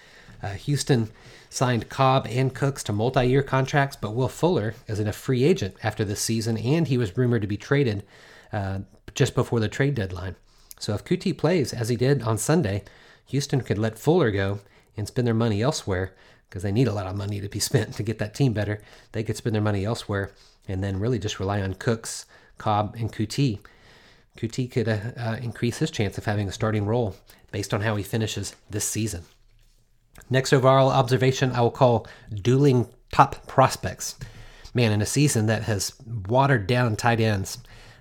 Uh, 0.42 0.54
Houston 0.54 1.10
signed 1.50 1.90
Cobb 1.90 2.26
and 2.30 2.56
Cooks 2.56 2.84
to 2.84 2.94
multi-year 2.94 3.44
contracts, 3.44 3.98
but 3.98 4.16
Will 4.16 4.30
Fuller 4.30 4.76
is 4.88 5.02
in 5.02 5.10
a 5.10 5.14
free 5.14 5.44
agent 5.44 5.76
after 5.84 6.06
this 6.06 6.22
season, 6.22 6.58
and 6.58 6.88
he 6.88 6.98
was 6.98 7.18
rumored 7.18 7.42
to 7.42 7.50
be 7.50 7.58
traded 7.58 8.06
uh, 8.56 8.80
just 9.14 9.36
before 9.36 9.60
the 9.60 9.68
trade 9.68 9.96
deadline. 9.96 10.36
So 10.80 10.94
if 10.94 11.04
Coutee 11.04 11.38
plays 11.38 11.74
as 11.74 11.90
he 11.90 11.96
did 11.96 12.24
on 12.24 12.38
Sunday, 12.38 12.84
Houston 13.28 13.62
could 13.62 13.78
let 13.78 14.00
Fuller 14.00 14.32
go 14.32 14.60
and 14.96 15.08
spend 15.08 15.28
their 15.28 15.34
money 15.34 15.62
elsewhere 15.62 16.14
because 16.48 16.64
they 16.64 16.72
need 16.72 16.88
a 16.88 16.94
lot 16.94 17.06
of 17.06 17.18
money 17.18 17.42
to 17.42 17.50
be 17.50 17.60
spent 17.70 17.94
to 17.96 18.04
get 18.04 18.18
that 18.20 18.34
team 18.34 18.54
better. 18.54 18.82
They 19.12 19.24
could 19.24 19.36
spend 19.36 19.56
their 19.56 19.62
money 19.62 19.84
elsewhere 19.84 20.32
and 20.68 20.82
then 20.84 21.00
really 21.00 21.20
just 21.20 21.40
rely 21.40 21.62
on 21.62 21.74
Cooks, 21.74 22.26
Cobb, 22.58 22.96
and 22.98 23.12
Coutee. 23.12 23.60
Coutee 24.38 24.72
could 24.72 24.88
uh, 24.88 25.00
uh, 25.18 25.38
increase 25.42 25.80
his 25.80 25.92
chance 25.92 26.18
of 26.18 26.26
having 26.26 26.48
a 26.48 26.54
starting 26.54 26.86
role 26.86 27.16
based 27.52 27.74
on 27.74 27.82
how 27.82 27.96
he 27.96 28.04
finishes 28.04 28.56
this 28.70 28.88
season. 28.88 29.24
Next 30.30 30.54
overall 30.54 30.90
observation 30.90 31.52
I 31.52 31.62
will 31.62 31.72
call 31.72 32.08
dueling 32.34 32.88
top 33.12 33.48
prospects. 33.48 34.16
Man, 34.74 34.92
in 34.92 35.02
a 35.02 35.06
season 35.06 35.46
that 35.48 35.64
has 35.64 35.94
watered 36.28 36.68
down 36.68 36.96
tight 36.96 37.20
ends, 37.20 37.60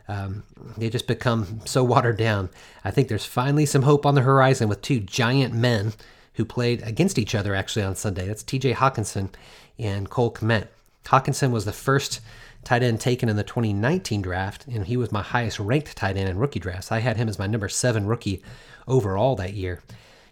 um, 0.09 0.43
they 0.77 0.91
just 0.91 1.07
become 1.07 1.61
so 1.65 1.83
watered 1.83 2.19
down. 2.19 2.51
I 2.85 2.91
think 2.91 3.09
there's 3.09 3.25
finally 3.25 3.67
some 3.67 3.83
hope 3.83 4.05
on 4.05 4.15
the 4.15 4.21
horizon 4.21 4.69
with 4.69 4.83
two 4.83 5.01
giant 5.01 5.55
men 5.55 5.95
who 6.35 6.45
played 6.45 6.83
against 6.83 7.19
each 7.19 7.35
other 7.35 7.55
actually 7.55 7.85
on 7.85 7.95
Sunday. 7.95 8.27
That's 8.27 8.43
TJ 8.43 8.75
Hockenson 8.75 9.31
and 9.79 10.11
Cole 10.11 10.33
Kmet. 10.33 10.69
Hockenson 11.07 11.51
was 11.51 11.65
the 11.65 11.73
first 11.73 12.21
tight 12.65 12.83
end 12.83 13.01
taken 13.01 13.29
in 13.29 13.37
the 13.37 13.45
2019 13.45 14.23
draft, 14.23 14.67
and 14.67 14.87
he 14.87 14.97
was 14.97 15.13
my 15.13 15.23
highest 15.23 15.59
ranked 15.59 15.97
tight 15.97 16.17
end 16.17 16.29
in 16.29 16.39
rookie 16.39 16.61
drafts. 16.61 16.91
I 16.91 17.01
had 17.01 17.17
him 17.17 17.29
as 17.29 17.39
my 17.39 17.47
number 17.47 17.69
seven 17.69 18.07
rookie 18.07 18.43
overall 18.89 19.37
that 19.37 19.55
year. 19.55 19.81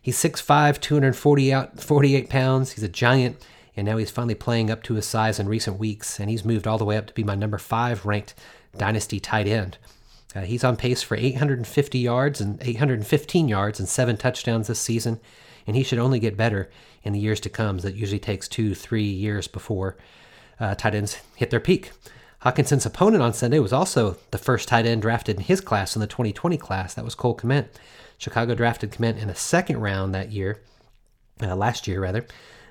He's 0.00 0.19
6'5, 0.19 0.81
248 0.81 2.29
pounds. 2.29 2.73
He's 2.73 2.83
a 2.83 2.88
giant, 2.88 3.37
and 3.76 3.87
now 3.87 3.99
he's 3.99 4.11
finally 4.11 4.35
playing 4.35 4.71
up 4.71 4.83
to 4.85 4.95
his 4.95 5.07
size 5.07 5.38
in 5.38 5.49
recent 5.49 5.79
weeks, 5.79 6.19
and 6.19 6.29
he's 6.29 6.45
moved 6.45 6.67
all 6.67 6.79
the 6.79 6.85
way 6.85 6.97
up 6.97 7.07
to 7.07 7.14
be 7.14 7.23
my 7.23 7.35
number 7.37 7.59
five 7.59 8.05
ranked 8.05 8.35
dynasty 8.76 9.21
tight 9.21 9.47
end. 9.47 9.79
Uh, 10.35 10.43
he's 10.43 10.64
on 10.64 10.76
pace 10.76 11.02
for 11.02 11.17
850 11.17 11.99
yards 11.99 12.41
and 12.41 12.59
815 12.62 13.49
yards 13.49 13.79
and 13.79 13.88
seven 13.88 14.17
touchdowns 14.17 14.69
this 14.69 14.81
season 14.81 15.21
and 15.67 15.76
he 15.76 15.83
should 15.83 15.99
only 15.99 16.19
get 16.19 16.37
better 16.37 16.71
in 17.02 17.12
the 17.12 17.19
years 17.19 17.41
to 17.41 17.49
come. 17.49 17.79
That 17.79 17.95
usually 17.95 18.19
takes 18.19 18.49
two, 18.49 18.75
three 18.75 19.05
years 19.05 19.49
before 19.49 19.97
uh, 20.61 20.75
tight 20.75 20.95
ends 20.95 21.21
hit 21.37 21.50
their 21.50 21.61
peak. 21.61 21.93
Hockenson's 22.43 22.87
opponent 22.87 23.23
on 23.23 23.33
Sunday 23.33 23.61
was 23.61 23.73
also 23.73 24.17
the 24.31 24.38
first 24.38 24.69
tight 24.69 24.87
end 24.87 25.02
drafted 25.02 25.37
in 25.37 25.43
his 25.43 25.61
class 25.61 25.95
in 25.95 26.00
the 26.00 26.07
2020 26.07 26.57
class. 26.57 26.95
That 26.95 27.05
was 27.05 27.14
Cole 27.14 27.37
Kmet. 27.37 27.69
Chicago 28.19 28.55
drafted 28.55 28.93
Kmet 28.93 29.19
in 29.19 29.29
the 29.29 29.35
second 29.35 29.81
round 29.81 30.14
that 30.14 30.33
year, 30.33 30.61
uh, 31.41 31.55
last 31.55 31.87
year 31.87 32.00
rather. 32.00 32.26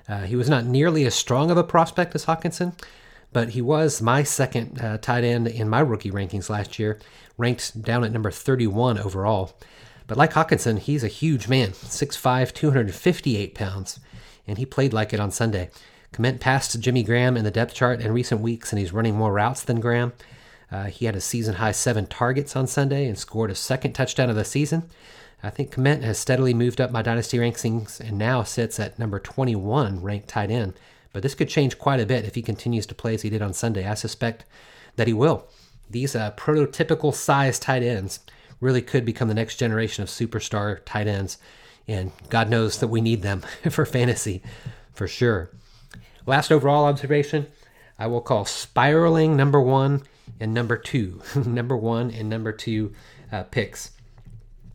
Uh, 0.08 0.22
he 0.22 0.36
was 0.36 0.50
not 0.50 0.66
nearly 0.66 1.06
as 1.06 1.14
strong 1.14 1.50
of 1.50 1.56
a 1.56 1.64
prospect 1.64 2.14
as 2.14 2.26
Hockenson, 2.26 2.74
but 3.32 3.50
he 3.50 3.62
was 3.62 4.02
my 4.02 4.22
second 4.22 4.80
uh, 4.80 4.98
tight 4.98 5.24
end 5.24 5.48
in 5.48 5.68
my 5.68 5.80
rookie 5.80 6.10
rankings 6.10 6.50
last 6.50 6.78
year, 6.78 6.98
ranked 7.38 7.82
down 7.82 8.04
at 8.04 8.12
number 8.12 8.30
31 8.30 8.98
overall. 8.98 9.52
But 10.06 10.18
like 10.18 10.32
Hockenson, 10.32 10.78
he's 10.78 11.04
a 11.04 11.08
huge 11.08 11.48
man 11.48 11.70
6'5, 11.70 12.52
258 12.52 13.54
pounds, 13.54 14.00
and 14.46 14.58
he 14.58 14.66
played 14.66 14.92
like 14.92 15.12
it 15.12 15.20
on 15.20 15.30
Sunday. 15.30 15.70
Kmet 16.12 16.40
passed 16.40 16.78
Jimmy 16.78 17.02
Graham 17.02 17.36
in 17.36 17.44
the 17.44 17.50
depth 17.50 17.72
chart 17.72 18.00
in 18.00 18.12
recent 18.12 18.40
weeks, 18.40 18.70
and 18.70 18.78
he's 18.78 18.92
running 18.92 19.14
more 19.14 19.32
routes 19.32 19.62
than 19.62 19.80
Graham. 19.80 20.12
Uh, 20.70 20.84
he 20.84 21.06
had 21.06 21.16
a 21.16 21.20
season 21.20 21.54
high 21.54 21.72
seven 21.72 22.06
targets 22.06 22.56
on 22.56 22.66
Sunday 22.66 23.06
and 23.06 23.18
scored 23.18 23.50
a 23.50 23.54
second 23.54 23.92
touchdown 23.92 24.30
of 24.30 24.36
the 24.36 24.44
season. 24.44 24.90
I 25.42 25.50
think 25.50 25.74
Kmet 25.74 26.02
has 26.02 26.18
steadily 26.18 26.54
moved 26.54 26.80
up 26.80 26.92
my 26.92 27.02
dynasty 27.02 27.38
rankings 27.38 27.98
and 27.98 28.16
now 28.16 28.42
sits 28.42 28.78
at 28.78 28.98
number 28.98 29.18
21 29.18 30.00
ranked 30.00 30.28
tight 30.28 30.50
end. 30.50 30.74
But 31.12 31.22
this 31.22 31.34
could 31.34 31.48
change 31.48 31.78
quite 31.78 32.00
a 32.00 32.06
bit 32.06 32.24
if 32.24 32.34
he 32.34 32.42
continues 32.42 32.86
to 32.86 32.94
play 32.94 33.14
as 33.14 33.22
he 33.22 33.30
did 33.30 33.42
on 33.42 33.52
Sunday. 33.52 33.86
I 33.86 33.94
suspect 33.94 34.44
that 34.96 35.06
he 35.06 35.12
will. 35.12 35.46
These 35.90 36.16
uh, 36.16 36.32
prototypical 36.36 37.14
size 37.14 37.58
tight 37.58 37.82
ends 37.82 38.20
really 38.60 38.82
could 38.82 39.04
become 39.04 39.28
the 39.28 39.34
next 39.34 39.56
generation 39.56 40.02
of 40.02 40.08
superstar 40.08 40.80
tight 40.84 41.06
ends. 41.06 41.38
And 41.86 42.12
God 42.30 42.48
knows 42.48 42.78
that 42.78 42.88
we 42.88 43.00
need 43.00 43.22
them 43.22 43.40
for 43.70 43.84
fantasy 43.84 44.42
for 44.92 45.06
sure. 45.06 45.50
Last 46.26 46.50
overall 46.50 46.84
observation 46.86 47.46
I 47.98 48.06
will 48.06 48.20
call 48.20 48.44
spiraling 48.44 49.36
number 49.36 49.60
one 49.60 50.02
and 50.40 50.54
number 50.54 50.76
two. 50.76 51.20
number 51.34 51.76
one 51.76 52.10
and 52.10 52.28
number 52.28 52.52
two 52.52 52.94
uh, 53.30 53.42
picks. 53.44 53.90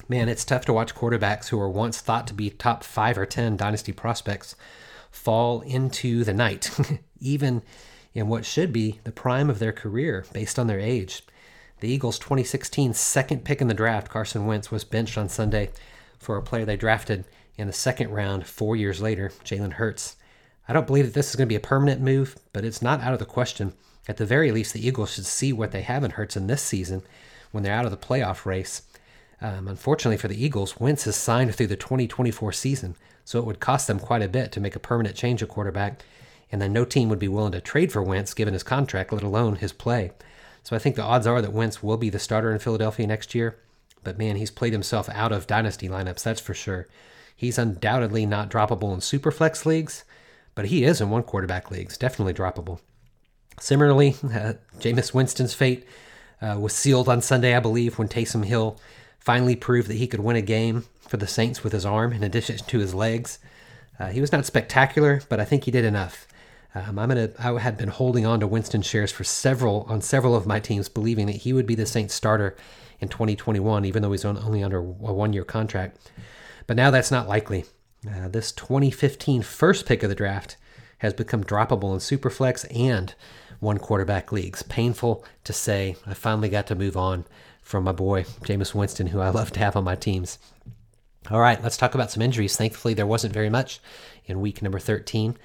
Man, 0.09 0.29
it's 0.29 0.45
tough 0.45 0.65
to 0.65 0.73
watch 0.73 0.95
quarterbacks 0.95 1.49
who 1.49 1.57
were 1.57 1.69
once 1.69 1.99
thought 1.99 2.27
to 2.27 2.33
be 2.33 2.49
top 2.49 2.83
five 2.83 3.17
or 3.17 3.25
10 3.25 3.57
dynasty 3.57 3.91
prospects 3.91 4.55
fall 5.17 5.61
into 5.61 6.23
the 6.23 6.33
night, 6.33 6.71
even 7.19 7.63
in 8.13 8.27
what 8.27 8.45
should 8.45 8.71
be 8.71 8.99
the 9.03 9.11
prime 9.11 9.49
of 9.49 9.59
their 9.59 9.73
career 9.73 10.25
based 10.31 10.57
on 10.57 10.67
their 10.67 10.79
age. 10.79 11.23
The 11.79 11.89
Eagles' 11.89 12.17
2016 12.17 12.93
second 12.93 13.43
pick 13.43 13.61
in 13.61 13.67
the 13.67 13.73
draft, 13.73 14.09
Carson 14.09 14.45
Wentz, 14.45 14.71
was 14.71 14.83
benched 14.83 15.17
on 15.17 15.29
Sunday 15.29 15.69
for 16.17 16.37
a 16.37 16.41
player 16.41 16.65
they 16.65 16.77
drafted 16.77 17.25
in 17.57 17.67
the 17.67 17.73
second 17.73 18.11
round 18.11 18.47
four 18.47 18.75
years 18.75 19.01
later, 19.01 19.31
Jalen 19.43 19.73
Hurts. 19.73 20.15
I 20.67 20.73
don't 20.73 20.87
believe 20.87 21.05
that 21.05 21.13
this 21.13 21.29
is 21.29 21.35
going 21.35 21.47
to 21.47 21.51
be 21.51 21.55
a 21.55 21.59
permanent 21.59 22.01
move, 22.01 22.37
but 22.53 22.65
it's 22.65 22.81
not 22.81 23.01
out 23.01 23.13
of 23.13 23.19
the 23.19 23.25
question. 23.25 23.73
At 24.07 24.17
the 24.17 24.25
very 24.25 24.51
least, 24.51 24.73
the 24.73 24.85
Eagles 24.85 25.13
should 25.13 25.25
see 25.25 25.53
what 25.53 25.71
they 25.71 25.81
have 25.81 26.03
in 26.03 26.11
Hurts 26.11 26.37
in 26.37 26.47
this 26.47 26.61
season 26.61 27.03
when 27.51 27.63
they're 27.63 27.73
out 27.73 27.85
of 27.85 27.91
the 27.91 27.97
playoff 27.97 28.45
race. 28.45 28.83
Um, 29.41 29.67
unfortunately 29.67 30.17
for 30.17 30.27
the 30.27 30.43
Eagles, 30.43 30.79
Wentz 30.79 31.05
is 31.05 31.15
signed 31.15 31.53
through 31.53 31.67
the 31.67 31.75
2024 31.75 32.51
season, 32.53 32.95
so 33.27 33.39
it 33.39 33.45
would 33.45 33.59
cost 33.59 33.87
them 33.87 33.99
quite 33.99 34.21
a 34.21 34.29
bit 34.29 34.53
to 34.53 34.61
make 34.61 34.73
a 34.73 34.79
permanent 34.79 35.13
change 35.13 35.43
at 35.43 35.49
quarterback, 35.49 36.01
and 36.49 36.61
then 36.61 36.71
no 36.71 36.85
team 36.85 37.09
would 37.09 37.19
be 37.19 37.27
willing 37.27 37.51
to 37.51 37.59
trade 37.59 37.91
for 37.91 38.01
Wentz 38.01 38.33
given 38.33 38.53
his 38.53 38.63
contract, 38.63 39.11
let 39.11 39.21
alone 39.21 39.57
his 39.57 39.73
play. 39.73 40.11
So 40.63 40.77
I 40.77 40.79
think 40.79 40.95
the 40.95 41.03
odds 41.03 41.27
are 41.27 41.41
that 41.41 41.51
Wentz 41.51 41.83
will 41.83 41.97
be 41.97 42.09
the 42.09 42.19
starter 42.19 42.53
in 42.53 42.59
Philadelphia 42.59 43.05
next 43.05 43.35
year, 43.35 43.57
but 44.01 44.17
man, 44.17 44.37
he's 44.37 44.49
played 44.49 44.71
himself 44.71 45.09
out 45.09 45.33
of 45.33 45.45
dynasty 45.45 45.89
lineups, 45.89 46.23
that's 46.23 46.39
for 46.39 46.53
sure. 46.53 46.87
He's 47.35 47.57
undoubtedly 47.57 48.25
not 48.25 48.49
droppable 48.49 48.93
in 48.93 49.01
superflex 49.01 49.65
leagues, 49.65 50.05
but 50.55 50.67
he 50.67 50.85
is 50.85 51.01
in 51.01 51.09
one 51.09 51.23
quarterback 51.23 51.69
leagues, 51.69 51.97
definitely 51.97 52.33
droppable. 52.33 52.79
Similarly, 53.59 54.15
uh, 54.23 54.53
Jameis 54.79 55.13
Winston's 55.13 55.53
fate 55.53 55.85
uh, 56.41 56.55
was 56.57 56.71
sealed 56.71 57.09
on 57.09 57.21
Sunday, 57.21 57.57
I 57.57 57.59
believe, 57.59 57.99
when 57.99 58.07
Taysom 58.07 58.45
Hill 58.45 58.79
finally 59.19 59.57
proved 59.57 59.89
that 59.89 59.95
he 59.95 60.07
could 60.07 60.21
win 60.21 60.37
a 60.37 60.41
game 60.41 60.85
for 61.07 61.17
the 61.17 61.27
Saints 61.27 61.63
with 61.63 61.73
his 61.73 61.85
arm 61.85 62.13
in 62.13 62.23
addition 62.23 62.57
to 62.57 62.79
his 62.79 62.93
legs. 62.93 63.39
Uh, 63.99 64.07
he 64.07 64.21
was 64.21 64.31
not 64.31 64.45
spectacular, 64.45 65.21
but 65.29 65.39
I 65.39 65.45
think 65.45 65.63
he 65.63 65.71
did 65.71 65.85
enough. 65.85 66.27
Um, 66.75 66.99
I'm 66.99 67.09
gonna. 67.09 67.31
I 67.39 67.57
had 67.59 67.77
been 67.77 67.89
holding 67.89 68.25
on 68.25 68.39
to 68.41 68.47
Winston 68.47 68.81
shares 68.81 69.11
for 69.11 69.23
several 69.23 69.85
on 69.89 70.01
several 70.01 70.35
of 70.35 70.45
my 70.45 70.59
teams, 70.59 70.89
believing 70.89 71.25
that 71.27 71.37
he 71.37 71.53
would 71.53 71.65
be 71.65 71.75
the 71.75 71.85
Saints 71.85 72.13
starter 72.13 72.55
in 72.99 73.07
2021, 73.07 73.85
even 73.85 74.01
though 74.01 74.11
he's 74.11 74.25
on, 74.25 74.37
only 74.37 74.63
under 74.63 74.79
a 74.79 74.83
one-year 74.83 75.43
contract. 75.43 75.97
But 76.67 76.77
now 76.77 76.91
that's 76.91 77.11
not 77.11 77.27
likely. 77.27 77.65
Uh, 78.07 78.27
this 78.27 78.51
2015 78.51 79.41
first 79.41 79.85
pick 79.85 80.03
of 80.03 80.09
the 80.09 80.15
draft 80.15 80.57
has 80.99 81.13
become 81.13 81.43
droppable 81.43 81.93
in 81.93 81.99
Superflex 81.99 82.65
and 82.75 83.13
one 83.59 83.77
quarterback 83.77 84.31
leagues. 84.31 84.63
Painful 84.63 85.25
to 85.43 85.53
say. 85.53 85.95
I 86.05 86.13
finally 86.13 86.49
got 86.49 86.67
to 86.67 86.75
move 86.75 86.97
on 86.97 87.25
from 87.61 87.83
my 87.83 87.91
boy, 87.91 88.23
Jameis 88.43 88.73
Winston, 88.73 89.07
who 89.07 89.19
I 89.19 89.29
love 89.29 89.51
to 89.53 89.59
have 89.59 89.75
on 89.75 89.83
my 89.83 89.95
teams. 89.95 90.37
All 91.29 91.41
right, 91.41 91.61
let's 91.61 91.75
talk 91.75 91.93
about 91.93 92.09
some 92.09 92.21
injuries. 92.21 92.55
Thankfully, 92.55 92.93
there 92.93 93.05
wasn't 93.05 93.33
very 93.33 93.49
much 93.49 93.81
in 94.27 94.39
week 94.39 94.61
number 94.61 94.79
13. 94.79 95.37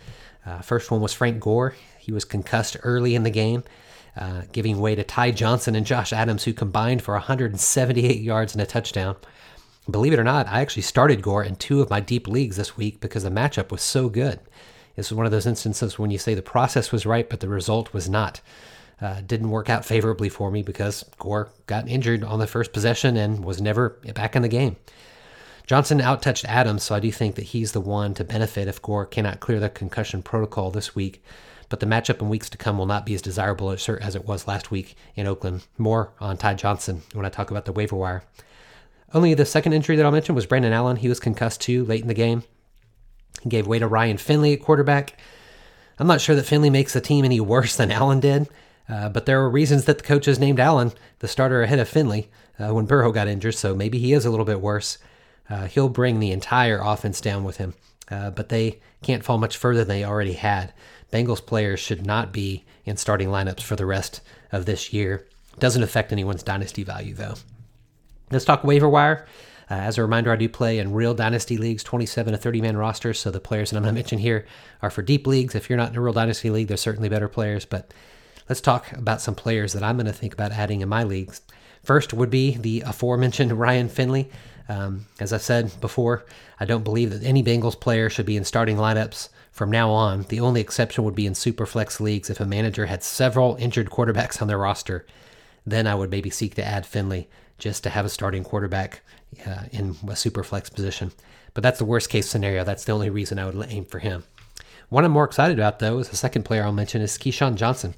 Uh, 0.47 0.61
first 0.61 0.93
one 0.93 1.01
was 1.01 1.13
Frank 1.13 1.41
Gore. 1.41 1.75
He 1.99 2.13
was 2.13 2.25
concussed 2.25 2.77
early 2.85 3.17
in 3.17 3.25
the 3.25 3.31
game, 3.31 3.65
uh, 4.17 4.43
giving 4.53 4.79
way 4.79 4.95
to 4.95 5.03
Ty 5.03 5.33
Johnson 5.33 5.75
and 5.75 5.85
Josh 5.85 6.13
Adams, 6.13 6.45
who 6.45 6.53
combined 6.53 7.03
for 7.03 7.15
178 7.15 8.21
yards 8.21 8.55
and 8.55 8.63
a 8.63 8.67
touchdown. 8.67 9.17
Believe 9.91 10.13
it 10.13 10.21
or 10.21 10.25
not, 10.25 10.47
I 10.47 10.61
actually 10.61 10.83
started 10.83 11.21
Gore 11.21 11.43
in 11.43 11.57
two 11.57 11.81
of 11.81 11.91
my 11.91 11.99
deep 11.99 12.29
leagues 12.29 12.57
this 12.57 12.77
week 12.77 13.01
because 13.01 13.25
the 13.25 13.31
matchup 13.31 13.73
was 13.73 13.83
so 13.83 14.09
good. 14.09 14.39
This 14.95 15.11
was 15.11 15.17
one 15.17 15.27
of 15.27 15.33
those 15.33 15.47
instances 15.47 15.99
when 15.99 16.13
you 16.13 16.19
say 16.19 16.35
the 16.35 16.43
process 16.43 16.93
was 16.93 17.07
right, 17.07 17.29
but 17.29 17.41
the 17.41 17.49
result 17.49 17.93
was 17.93 18.09
not. 18.09 18.41
Uh, 19.01 19.21
didn't 19.23 19.51
work 19.51 19.69
out 19.69 19.85
favorably 19.85 20.29
for 20.29 20.53
me 20.53 20.63
because 20.63 21.05
Gore 21.19 21.49
got 21.67 21.89
injured 21.89 22.23
on 22.23 22.39
the 22.39 22.47
first 22.47 22.73
possession 22.73 23.17
and 23.17 23.45
was 23.45 23.61
never 23.61 23.99
back 24.15 24.37
in 24.37 24.43
the 24.43 24.49
game. 24.49 24.77
Johnson 25.67 26.01
outtouched 26.01 26.45
Adams, 26.45 26.83
so 26.83 26.95
I 26.95 27.01
do 27.01 27.13
think 27.13 27.37
that 27.37 27.47
he's 27.47 27.73
the 27.73 27.81
one 27.81 28.15
to 28.15 28.25
benefit 28.25 28.69
if 28.69 28.83
Gore 28.83 29.07
cannot 29.07 29.41
clear 29.41 29.61
the 29.61 29.69
concussion 29.69 30.23
protocol 30.23 30.71
this 30.71 30.95
week. 30.95 31.23
But 31.69 31.81
the 31.81 31.87
matchup 31.87 32.21
in 32.21 32.29
weeks 32.29 32.51
to 32.51 32.59
come 32.59 32.77
will 32.77 32.87
not 32.87 33.07
be 33.07 33.15
as 33.15 33.23
desirable 33.23 33.71
as 33.71 33.89
it 33.89 34.27
was 34.27 34.47
last 34.47 34.71
week 34.71 34.95
in 35.15 35.27
Oakland. 35.27 35.65
More 35.79 36.13
on 36.21 36.37
Ty 36.37 36.55
Johnson 36.55 37.03
when 37.15 37.25
I 37.25 37.31
talk 37.31 37.51
about 37.51 37.65
the 37.65 37.73
waiver 37.73 37.97
wire. 37.97 38.25
Only 39.15 39.35
the 39.35 39.47
second 39.47 39.73
injury 39.73 39.97
that 39.97 40.05
I'll 40.05 40.13
mention 40.13 40.35
was 40.35 40.47
Brandon 40.47 40.73
Allen. 40.73 40.97
He 40.97 41.09
was 41.09 41.21
concussed 41.21 41.61
too 41.61 41.85
late 41.85 42.03
in 42.03 42.09
the 42.09 42.15
game. 42.15 42.43
He 43.43 43.49
gave 43.49 43.67
way 43.67 43.79
to 43.79 43.87
Ryan 43.87 44.19
Finley 44.19 44.53
at 44.53 44.63
quarterback. 44.63 45.19
I'm 45.99 46.07
not 46.07 46.21
sure 46.21 46.35
that 46.35 46.47
Finley 46.47 46.71
makes 46.71 46.93
the 46.93 47.01
team 47.01 47.25
any 47.25 47.41
worse 47.41 47.77
than 47.77 47.93
Allen 47.93 48.21
did, 48.21 48.49
uh, 48.89 49.09
but 49.09 49.27
there 49.27 49.41
were 49.41 49.51
reasons 49.51 49.85
that 49.85 49.99
the 49.99 50.05
coaches 50.05 50.39
named 50.39 50.61
Allen 50.61 50.93
the 51.21 51.29
starter 51.29 51.63
ahead 51.63 51.79
of 51.79 51.89
Finley 51.89 52.31
uh, 52.59 52.75
when 52.75 52.87
Burrow 52.87 53.13
got 53.13 53.29
injured, 53.29 53.55
so 53.55 53.75
maybe 53.75 53.99
he 53.99 54.13
is 54.13 54.25
a 54.25 54.31
little 54.31 54.45
bit 54.45 54.61
worse. 54.61 54.99
Uh, 55.53 55.67
he'll 55.67 55.91
bring 55.91 56.19
the 56.19 56.33
entire 56.33 56.81
offense 56.83 57.21
down 57.21 57.45
with 57.45 57.59
him, 57.59 57.75
uh, 58.11 58.31
but 58.31 58.49
they 58.49 58.81
can't 59.03 59.23
fall 59.23 59.37
much 59.37 59.59
further 59.59 59.81
than 59.81 59.89
they 59.89 60.05
already 60.05 60.33
had. 60.33 60.73
Bengals 61.13 61.45
players 61.45 61.79
should 61.79 62.07
not 62.07 62.33
be 62.33 62.65
in 62.87 62.97
starting 62.97 63.29
lineups 63.29 63.61
for 63.61 63.77
the 63.77 63.85
rest 63.85 64.23
of 64.51 64.65
this 64.65 64.95
year. 64.95 65.27
Doesn't 65.59 65.83
affect 65.83 66.11
anyone's 66.11 66.43
dynasty 66.43 66.85
value, 66.85 67.13
though. 67.13 67.35
Let's 68.31 68.47
talk 68.47 68.65
waiver 68.65 68.89
wire. 68.89 69.27
Uh, 69.71 69.75
as 69.75 69.99
a 69.99 70.03
reminder, 70.03 70.33
I 70.33 70.37
do 70.37 70.49
play 70.49 70.79
in 70.79 70.95
real 70.95 71.13
dynasty 71.13 71.59
leagues, 71.59 71.85
27 71.85 72.33
to 72.33 72.39
30 72.39 72.63
man 72.63 72.79
rosters. 72.79 73.21
So 73.21 73.31
the 73.31 73.39
players 73.39 73.71
that 73.71 73.77
I'm 73.77 73.83
going 73.83 73.95
to 73.95 73.99
mention 73.99 74.21
here 74.21 74.47
are 74.81 74.91
for 74.91 75.03
deep 75.03 75.27
leagues. 75.27 75.55
If 75.55 75.69
you're 75.69 75.77
not 75.77 75.91
in 75.91 75.97
a 75.97 76.01
real 76.01 76.15
dynasty 76.15 76.49
league, 76.49 76.69
there's 76.69 76.81
certainly 76.81 77.11
better 77.11 77.29
players. 77.29 77.67
But 77.67 77.93
let's 78.49 78.63
talk 78.63 78.91
about 78.93 79.21
some 79.21 79.35
players 79.35 79.75
that 79.75 79.83
I'm 79.83 79.97
going 79.97 80.07
to 80.07 80.15
think 80.15 80.33
about 80.33 80.53
adding 80.53 80.81
in 80.81 80.89
my 80.89 81.05
leagues. 81.05 81.43
First 81.85 82.15
would 82.15 82.31
be 82.31 82.57
the 82.57 82.83
aforementioned 82.87 83.53
Ryan 83.59 83.91
Finley. 83.91 84.31
Um, 84.69 85.07
as 85.21 85.33
I've 85.33 85.43
said 85.43 85.81
before, 85.81 86.25
I 86.61 86.65
don't 86.65 86.85
believe 86.85 87.11
that 87.11 87.25
any 87.25 87.43
Bengals 87.43 87.79
player 87.79 88.09
should 88.09 88.27
be 88.27 88.37
in 88.37 88.45
starting 88.45 88.77
lineups 88.77 89.29
from 89.51 89.71
now 89.71 89.91
on. 89.91 90.23
The 90.23 90.41
only 90.41 90.61
exception 90.61 91.05
would 91.05 91.15
be 91.15 91.27
in 91.27 91.35
super 91.35 91.67
flex 91.67 92.01
leagues 92.01 92.31
if 92.31 92.41
a 92.41 92.47
manager 92.47 92.87
had 92.87 93.03
several 93.03 93.57
injured 93.57 93.91
quarterbacks 93.91 94.41
on 94.41 94.49
their 94.49 94.59
roster. 94.59 95.07
Then 95.67 95.87
I 95.87 95.95
would 95.95 96.11
maybe 96.11 96.31
seek 96.31 96.55
to 96.57 96.65
add 96.65 96.87
Finley 96.87 97.29
just 97.59 97.83
to 97.85 97.91
have 97.91 98.05
a 98.05 98.09
starting 98.09 98.45
quarterback 98.45 99.03
uh, 99.47 99.65
in 99.71 99.97
a 100.09 100.17
super 100.17 100.43
flex 100.43 100.71
position. 100.71 101.13
But 101.55 101.63
that's 101.63 101.79
the 101.79 101.85
worst 101.85 102.09
case 102.09 102.29
scenario. 102.29 102.65
That's 102.65 102.85
the 102.85 102.93
only 102.93 103.11
reason 103.11 103.39
I 103.39 103.47
would 103.47 103.67
aim 103.71 103.85
for 103.85 103.99
him. 103.99 104.25
One 104.89 105.05
I'm 105.05 105.13
more 105.13 105.25
excited 105.25 105.59
about, 105.59 105.79
though, 105.79 105.99
is 105.99 106.09
the 106.09 106.17
second 106.17 106.45
player 106.45 106.65
I'll 106.65 106.73
mention 106.73 107.03
is 107.03 107.19
KeeSean 107.19 107.55
Johnson. 107.55 107.95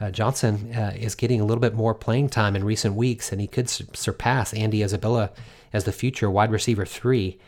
Uh, 0.00 0.10
Johnson 0.10 0.72
uh, 0.74 0.94
is 0.96 1.14
getting 1.14 1.40
a 1.40 1.44
little 1.44 1.60
bit 1.60 1.74
more 1.74 1.94
playing 1.94 2.30
time 2.30 2.56
in 2.56 2.64
recent 2.64 2.94
weeks, 2.94 3.32
and 3.32 3.40
he 3.40 3.46
could 3.46 3.68
su- 3.68 3.86
surpass 3.92 4.54
Andy 4.54 4.82
Isabella 4.82 5.30
as 5.72 5.84
the 5.84 5.92
future 5.92 6.30
wide 6.30 6.50
receiver 6.50 6.84
three 6.84 7.38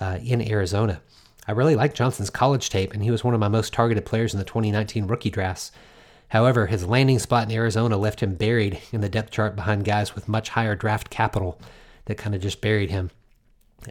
uh, 0.00 0.18
in 0.22 0.46
Arizona. 0.46 1.00
I 1.46 1.52
really 1.52 1.74
like 1.74 1.94
Johnson's 1.94 2.30
college 2.30 2.70
tape, 2.70 2.94
and 2.94 3.02
he 3.02 3.10
was 3.10 3.24
one 3.24 3.34
of 3.34 3.40
my 3.40 3.48
most 3.48 3.72
targeted 3.72 4.06
players 4.06 4.32
in 4.32 4.38
the 4.38 4.44
2019 4.44 5.06
rookie 5.06 5.30
drafts. 5.30 5.72
However, 6.28 6.66
his 6.66 6.86
landing 6.86 7.18
spot 7.18 7.48
in 7.48 7.54
Arizona 7.54 7.96
left 7.96 8.20
him 8.20 8.36
buried 8.36 8.80
in 8.92 9.00
the 9.00 9.08
depth 9.08 9.30
chart 9.30 9.56
behind 9.56 9.84
guys 9.84 10.14
with 10.14 10.28
much 10.28 10.50
higher 10.50 10.74
draft 10.74 11.10
capital 11.10 11.60
that 12.06 12.16
kind 12.16 12.34
of 12.34 12.40
just 12.40 12.60
buried 12.60 12.90
him. 12.90 13.10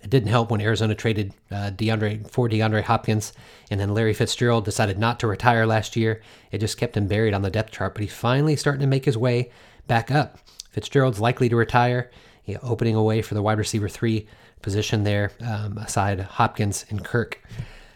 It 0.01 0.09
didn't 0.09 0.29
help 0.29 0.49
when 0.49 0.61
Arizona 0.61 0.95
traded 0.95 1.33
uh, 1.51 1.71
DeAndre 1.71 2.29
for 2.29 2.47
DeAndre 2.47 2.83
Hopkins, 2.83 3.33
and 3.69 3.79
then 3.79 3.93
Larry 3.93 4.13
Fitzgerald 4.13 4.63
decided 4.63 4.97
not 4.97 5.19
to 5.19 5.27
retire 5.27 5.65
last 5.65 5.95
year. 5.97 6.21
It 6.51 6.59
just 6.59 6.77
kept 6.77 6.95
him 6.95 7.07
buried 7.07 7.33
on 7.33 7.41
the 7.41 7.49
depth 7.49 7.71
chart, 7.71 7.93
but 7.93 8.01
he's 8.01 8.13
finally 8.13 8.55
starting 8.55 8.81
to 8.81 8.87
make 8.87 9.05
his 9.05 9.17
way 9.17 9.51
back 9.87 10.09
up. 10.09 10.39
Fitzgerald's 10.69 11.19
likely 11.19 11.49
to 11.49 11.57
retire, 11.57 12.09
you 12.51 12.55
know, 12.55 12.61
opening 12.63 12.95
away 12.95 13.21
for 13.21 13.33
the 13.33 13.41
wide 13.41 13.57
receiver 13.57 13.89
three 13.89 14.27
position 14.61 15.03
there, 15.03 15.31
um, 15.41 15.77
aside 15.77 16.19
Hopkins 16.19 16.85
and 16.89 17.03
Kirk. 17.03 17.41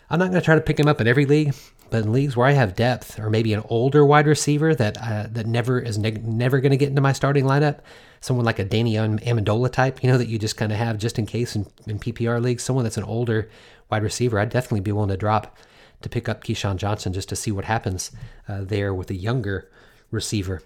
I'm 0.09 0.19
not 0.19 0.29
going 0.29 0.41
to 0.41 0.45
try 0.45 0.55
to 0.55 0.61
pick 0.61 0.79
him 0.79 0.87
up 0.87 1.01
in 1.01 1.07
every 1.07 1.25
league, 1.25 1.53
but 1.89 2.03
in 2.03 2.11
leagues 2.11 2.35
where 2.35 2.47
I 2.47 2.51
have 2.51 2.75
depth, 2.75 3.19
or 3.19 3.29
maybe 3.29 3.53
an 3.53 3.63
older 3.69 4.05
wide 4.05 4.27
receiver 4.27 4.75
that 4.75 4.97
uh, 5.01 5.27
that 5.31 5.45
never 5.45 5.79
is 5.79 5.97
ne- 5.97 6.11
never 6.11 6.59
going 6.59 6.71
to 6.71 6.77
get 6.77 6.89
into 6.89 7.01
my 7.01 7.13
starting 7.13 7.45
lineup, 7.45 7.79
someone 8.21 8.45
like 8.45 8.59
a 8.59 8.65
Danny 8.65 8.93
Amendola 8.93 9.71
type, 9.71 10.03
you 10.03 10.09
know, 10.09 10.17
that 10.17 10.27
you 10.27 10.39
just 10.39 10.57
kind 10.57 10.71
of 10.71 10.77
have 10.77 10.97
just 10.97 11.19
in 11.19 11.25
case 11.25 11.55
in, 11.55 11.65
in 11.87 11.99
PPR 11.99 12.41
leagues, 12.41 12.63
someone 12.63 12.83
that's 12.83 12.97
an 12.97 13.03
older 13.03 13.49
wide 13.89 14.03
receiver, 14.03 14.39
I'd 14.39 14.49
definitely 14.49 14.81
be 14.81 14.91
willing 14.91 15.09
to 15.09 15.17
drop 15.17 15.57
to 16.01 16.09
pick 16.09 16.27
up 16.27 16.43
KeeSean 16.43 16.77
Johnson 16.77 17.13
just 17.13 17.29
to 17.29 17.35
see 17.35 17.51
what 17.51 17.65
happens 17.65 18.11
uh, 18.47 18.63
there 18.63 18.93
with 18.93 19.09
a 19.09 19.15
younger 19.15 19.69
receiver. 20.11 20.61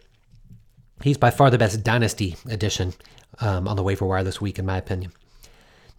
He's 1.02 1.18
by 1.18 1.32
far 1.32 1.50
the 1.50 1.58
best 1.58 1.84
dynasty 1.84 2.36
addition 2.50 2.94
um, 3.42 3.68
on 3.68 3.76
the 3.76 3.84
waiver 3.84 4.06
wire 4.06 4.24
this 4.24 4.42
week, 4.42 4.60
in 4.60 4.66
my 4.66 4.78
opinion. 4.78 5.12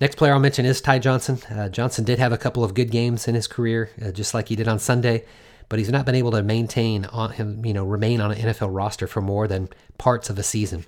Next 0.01 0.17
player 0.17 0.33
I'll 0.33 0.41
mention 0.41 0.65
is 0.65 0.81
Ty 0.81 0.99
Johnson. 1.01 1.39
Uh, 1.51 1.69
Johnson 1.69 2.05
did 2.05 2.19
have 2.19 2.33
a 2.33 2.39
couple 2.39 2.65
of 2.65 2.73
good 2.73 2.91
games 2.91 3.29
in 3.29 3.35
his 3.35 3.47
career, 3.47 3.91
uh, 4.03 4.11
just 4.11 4.33
like 4.33 4.49
he 4.49 4.57
did 4.57 4.67
on 4.67 4.79
Sunday, 4.79 5.25
but 5.69 5.79
he's 5.79 5.91
not 5.91 6.07
been 6.07 6.15
able 6.15 6.31
to 6.31 6.43
maintain 6.43 7.05
on 7.07 7.33
him, 7.33 7.65
you 7.67 7.75
know, 7.75 7.85
remain 7.85 8.21
on 8.21 8.33
an 8.33 8.39
NFL 8.39 8.75
roster 8.75 9.07
for 9.07 9.21
more 9.21 9.47
than 9.47 9.69
parts 9.99 10.31
of 10.31 10.39
a 10.39 10.43
season. 10.43 10.87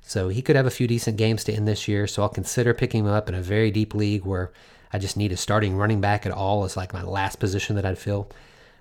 So 0.00 0.28
he 0.28 0.42
could 0.42 0.56
have 0.56 0.66
a 0.66 0.70
few 0.70 0.86
decent 0.86 1.16
games 1.16 1.44
to 1.44 1.52
end 1.52 1.68
this 1.68 1.88
year. 1.88 2.06
So 2.06 2.22
I'll 2.22 2.28
consider 2.28 2.74
picking 2.74 3.04
him 3.04 3.10
up 3.10 3.28
in 3.28 3.34
a 3.34 3.42
very 3.42 3.70
deep 3.70 3.94
league 3.94 4.24
where 4.24 4.50
I 4.92 4.98
just 4.98 5.16
need 5.16 5.32
a 5.32 5.36
starting 5.36 5.76
running 5.76 6.00
back 6.00 6.24
at 6.24 6.32
all 6.32 6.64
as 6.64 6.76
like 6.76 6.92
my 6.92 7.02
last 7.02 7.40
position 7.40 7.76
that 7.76 7.84
I'd 7.84 7.98
fill. 7.98 8.30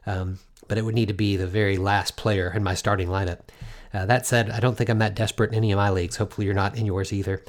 Um, 0.06 0.40
but 0.68 0.78
it 0.78 0.86
would 0.86 0.96
need 0.96 1.08
to 1.08 1.14
be 1.14 1.36
the 1.36 1.48
very 1.48 1.78
last 1.78 2.16
player 2.16 2.52
in 2.56 2.64
my 2.64 2.74
starting 2.74 3.08
lineup. 3.08 3.40
Uh, 3.94 4.06
that 4.06 4.26
said, 4.26 4.50
I 4.50 4.60
don't 4.60 4.76
think 4.76 4.90
I'm 4.90 5.00
that 5.00 5.16
desperate 5.16 5.52
in 5.52 5.58
any 5.58 5.72
of 5.72 5.78
my 5.78 5.90
leagues. 5.90 6.18
Hopefully, 6.18 6.46
you're 6.46 6.56
not 6.56 6.76
in 6.78 6.86
yours 6.86 7.14
either. 7.14 7.44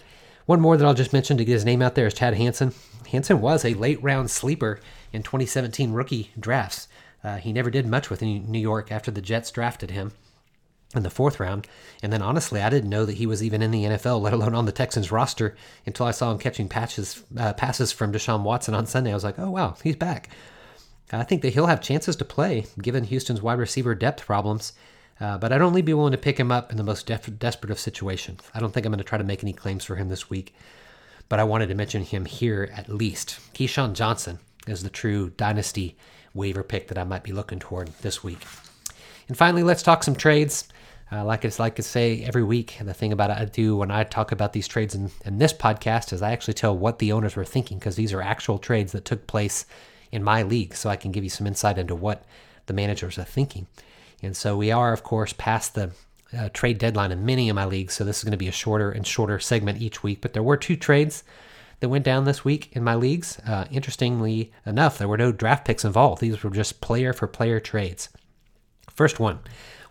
One 0.46 0.60
more 0.60 0.76
that 0.76 0.84
I'll 0.84 0.94
just 0.94 1.12
mention 1.12 1.38
to 1.38 1.44
get 1.44 1.52
his 1.52 1.64
name 1.64 1.80
out 1.80 1.94
there 1.94 2.06
is 2.06 2.14
Chad 2.14 2.34
Hansen. 2.34 2.72
Hansen 3.10 3.40
was 3.40 3.64
a 3.64 3.74
late 3.74 4.02
round 4.02 4.30
sleeper 4.30 4.80
in 5.12 5.22
2017 5.22 5.92
rookie 5.92 6.32
drafts. 6.38 6.88
Uh, 7.22 7.36
he 7.36 7.52
never 7.52 7.70
did 7.70 7.86
much 7.86 8.10
with 8.10 8.20
New 8.20 8.58
York 8.58 8.92
after 8.92 9.10
the 9.10 9.22
Jets 9.22 9.50
drafted 9.50 9.90
him 9.90 10.12
in 10.94 11.02
the 11.02 11.10
fourth 11.10 11.40
round. 11.40 11.66
And 12.02 12.12
then 12.12 12.20
honestly, 12.20 12.60
I 12.60 12.68
didn't 12.68 12.90
know 12.90 13.06
that 13.06 13.16
he 13.16 13.26
was 13.26 13.42
even 13.42 13.62
in 13.62 13.70
the 13.70 13.84
NFL, 13.84 14.20
let 14.20 14.34
alone 14.34 14.54
on 14.54 14.66
the 14.66 14.72
Texans 14.72 15.10
roster, 15.10 15.56
until 15.86 16.06
I 16.06 16.10
saw 16.10 16.30
him 16.30 16.38
catching 16.38 16.68
patches, 16.68 17.22
uh, 17.36 17.54
passes 17.54 17.92
from 17.92 18.12
Deshaun 18.12 18.42
Watson 18.42 18.74
on 18.74 18.86
Sunday. 18.86 19.10
I 19.10 19.14
was 19.14 19.24
like, 19.24 19.38
oh, 19.38 19.50
wow, 19.50 19.76
he's 19.82 19.96
back. 19.96 20.28
I 21.12 21.22
think 21.22 21.42
that 21.42 21.54
he'll 21.54 21.66
have 21.66 21.80
chances 21.80 22.16
to 22.16 22.24
play 22.24 22.66
given 22.80 23.04
Houston's 23.04 23.42
wide 23.42 23.58
receiver 23.58 23.94
depth 23.94 24.26
problems. 24.26 24.72
Uh, 25.20 25.38
but 25.38 25.52
I'd 25.52 25.62
only 25.62 25.82
be 25.82 25.94
willing 25.94 26.12
to 26.12 26.18
pick 26.18 26.38
him 26.38 26.50
up 26.50 26.70
in 26.70 26.76
the 26.76 26.82
most 26.82 27.06
def- 27.06 27.38
desperate 27.38 27.70
of 27.70 27.78
situations. 27.78 28.42
I 28.54 28.60
don't 28.60 28.72
think 28.72 28.84
I'm 28.84 28.92
going 28.92 28.98
to 28.98 29.04
try 29.04 29.18
to 29.18 29.24
make 29.24 29.42
any 29.42 29.52
claims 29.52 29.84
for 29.84 29.96
him 29.96 30.08
this 30.08 30.28
week, 30.28 30.54
but 31.28 31.38
I 31.38 31.44
wanted 31.44 31.68
to 31.68 31.74
mention 31.74 32.02
him 32.02 32.24
here 32.24 32.70
at 32.74 32.88
least. 32.88 33.38
KeeSean 33.54 33.94
Johnson 33.94 34.40
is 34.66 34.82
the 34.82 34.90
true 34.90 35.30
dynasty 35.30 35.96
waiver 36.34 36.64
pick 36.64 36.88
that 36.88 36.98
I 36.98 37.04
might 37.04 37.22
be 37.22 37.32
looking 37.32 37.60
toward 37.60 37.88
this 38.02 38.24
week. 38.24 38.44
And 39.28 39.36
finally, 39.36 39.62
let's 39.62 39.82
talk 39.82 40.02
some 40.02 40.16
trades. 40.16 40.68
Uh, 41.12 41.24
like 41.24 41.44
it's 41.44 41.58
like 41.58 41.78
I 41.78 41.82
say 41.82 42.24
every 42.24 42.42
week, 42.42 42.76
the 42.80 42.94
thing 42.94 43.12
about 43.12 43.30
it 43.30 43.36
I 43.36 43.44
do 43.44 43.76
when 43.76 43.90
I 43.90 44.04
talk 44.04 44.32
about 44.32 44.52
these 44.52 44.66
trades 44.66 44.94
in, 44.94 45.10
in 45.24 45.38
this 45.38 45.52
podcast 45.52 46.12
is 46.12 46.22
I 46.22 46.32
actually 46.32 46.54
tell 46.54 46.76
what 46.76 46.98
the 46.98 47.12
owners 47.12 47.36
were 47.36 47.44
thinking 47.44 47.78
because 47.78 47.94
these 47.94 48.12
are 48.12 48.22
actual 48.22 48.58
trades 48.58 48.92
that 48.92 49.04
took 49.04 49.26
place 49.26 49.64
in 50.10 50.24
my 50.24 50.42
league, 50.42 50.74
so 50.74 50.90
I 50.90 50.96
can 50.96 51.12
give 51.12 51.22
you 51.22 51.30
some 51.30 51.46
insight 51.46 51.78
into 51.78 51.94
what 51.94 52.24
the 52.66 52.72
managers 52.72 53.18
are 53.18 53.24
thinking. 53.24 53.66
And 54.24 54.36
so 54.36 54.56
we 54.56 54.70
are, 54.70 54.92
of 54.92 55.02
course, 55.02 55.32
past 55.32 55.74
the 55.74 55.92
uh, 56.36 56.48
trade 56.52 56.78
deadline 56.78 57.12
in 57.12 57.24
many 57.24 57.48
of 57.48 57.54
my 57.54 57.64
leagues. 57.64 57.94
So 57.94 58.04
this 58.04 58.18
is 58.18 58.24
going 58.24 58.32
to 58.32 58.36
be 58.36 58.48
a 58.48 58.52
shorter 58.52 58.90
and 58.90 59.06
shorter 59.06 59.38
segment 59.38 59.80
each 59.80 60.02
week. 60.02 60.20
But 60.20 60.32
there 60.32 60.42
were 60.42 60.56
two 60.56 60.76
trades 60.76 61.22
that 61.80 61.88
went 61.88 62.04
down 62.04 62.24
this 62.24 62.44
week 62.44 62.70
in 62.72 62.82
my 62.82 62.94
leagues. 62.94 63.38
Uh, 63.40 63.66
interestingly 63.70 64.52
enough, 64.66 64.98
there 64.98 65.08
were 65.08 65.18
no 65.18 65.32
draft 65.32 65.64
picks 65.64 65.84
involved. 65.84 66.20
These 66.20 66.42
were 66.42 66.50
just 66.50 66.80
player 66.80 67.12
for 67.12 67.26
player 67.26 67.60
trades. 67.60 68.08
First 68.90 69.20
one 69.20 69.40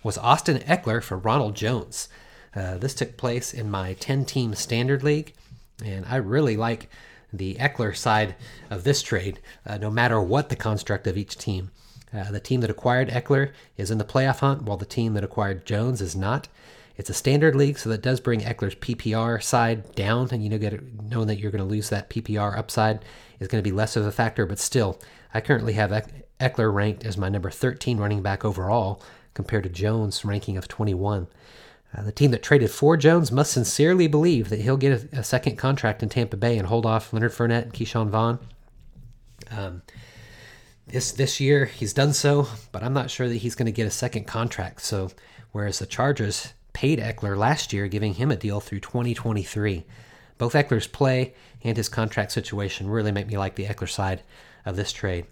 was 0.01 0.17
Austin 0.17 0.60
Ekeler 0.60 1.01
for 1.01 1.17
Ronald 1.17 1.55
Jones. 1.55 2.10
Uh, 2.55 2.77
this 2.77 2.93
took 2.93 3.17
place 3.17 3.53
in 3.53 3.69
my 3.69 3.93
10 3.93 4.25
team 4.25 4.53
standard 4.53 5.03
league. 5.03 5.34
And 5.84 6.05
I 6.07 6.17
really 6.17 6.57
like 6.57 6.89
the 7.31 7.55
Ekeler 7.55 7.95
side 7.95 8.36
of 8.69 8.84
this 8.84 9.01
trade, 9.01 9.39
uh, 9.65 9.77
no 9.77 9.89
matter 9.89 10.21
what 10.21 10.49
the 10.49 10.55
construct 10.55 11.07
of 11.07 11.17
each 11.17 11.38
team. 11.38 11.71
Uh, 12.13 12.32
the 12.32 12.39
team 12.39 12.62
that 12.62 12.69
acquired 12.69 13.10
Ekeler 13.10 13.52
is 13.78 13.89
in 13.89 13.97
the 13.97 14.04
playoff 14.04 14.39
hunt, 14.39 14.63
while 14.63 14.78
the 14.78 14.86
team 14.86 15.13
that 15.13 15.23
acquired 15.23 15.65
Jones 15.65 16.02
is 16.02 16.15
not. 16.15 16.47
It's 16.95 17.10
a 17.10 17.13
standard 17.13 17.56
league, 17.56 17.80
so 17.80 17.89
that 17.89 18.04
does 18.04 18.19
bring 18.19 18.41
Ekeler's 18.41 18.76
PPR 18.76 19.41
side 19.41 19.95
down, 19.95 20.30
and 20.32 20.43
you 20.43 20.49
know, 20.49 20.60
get 20.60 20.73
it, 20.73 20.84
knowing 21.02 21.28
that 21.28 21.39
you're 21.39 21.52
going 21.52 21.63
to 21.63 21.69
lose 21.69 21.89
that 21.89 22.10
PPR 22.10 22.56
upside 22.56 23.04
is 23.39 23.47
going 23.47 23.63
to 23.63 23.67
be 23.67 23.76
less 23.76 23.95
of 23.95 24.06
a 24.06 24.12
factor. 24.12 24.45
But 24.45 24.60
still, 24.60 24.99
I 25.34 25.41
currently 25.41 25.73
have 25.73 25.89
Ekeler 26.39 26.71
ranked 26.71 27.04
as 27.04 27.17
my 27.17 27.30
number 27.30 27.49
13 27.49 27.97
running 27.97 28.21
back 28.21 28.45
overall, 28.45 29.02
compared 29.34 29.63
to 29.63 29.69
Jones' 29.69 30.23
ranking 30.23 30.58
of 30.58 30.67
21. 30.67 31.28
Uh, 31.95 32.02
the 32.02 32.12
team 32.12 32.32
that 32.32 32.41
traded 32.41 32.71
for 32.71 32.97
Jones 32.97 33.32
must 33.32 33.52
sincerely 33.52 34.08
believe 34.08 34.49
that 34.49 34.62
he'll 34.62 34.78
get 34.78 35.13
a, 35.13 35.19
a, 35.19 35.23
second 35.23 35.58
contract 35.58 36.02
in 36.02 36.10
Tampa 36.10 36.38
Bay 36.38 36.58
and 36.58 36.67
hold 36.67 36.86
off 36.86 37.13
Leonard 37.13 37.32
Fournette 37.32 37.63
and 37.63 37.73
Ke'Shawn 37.73 38.10
Vaughn. 38.10 38.39
Um, 39.52 39.84
this 40.87 41.11
this 41.11 41.39
year 41.39 41.65
he's 41.65 41.93
done 41.93 42.13
so, 42.13 42.47
but 42.71 42.83
I'm 42.83 42.93
not 42.93 43.09
sure 43.09 43.27
that 43.29 43.37
he's 43.37 43.55
going 43.55 43.65
to 43.67 43.71
get 43.71 43.87
a 43.87 43.91
second 43.91 44.27
contract. 44.27 44.81
So 44.81 45.09
whereas 45.51 45.79
the 45.79 45.85
Chargers 45.85 46.53
paid 46.73 46.99
Ekeler 46.99 47.37
last 47.37 47.73
year, 47.73 47.87
giving 47.87 48.15
him 48.15 48.31
a 48.31 48.35
deal 48.35 48.59
through 48.59 48.81
2023, 48.81 49.85
both 50.37 50.53
Ekeler's 50.53 50.87
play 50.87 51.33
and 51.63 51.77
his 51.77 51.89
contract 51.89 52.31
situation 52.31 52.89
really 52.89 53.11
make 53.11 53.27
me 53.27 53.37
like 53.37 53.55
the 53.55 53.65
Ekeler 53.65 53.89
side 53.89 54.23
of 54.65 54.75
this 54.75 54.91
trade. 54.91 55.25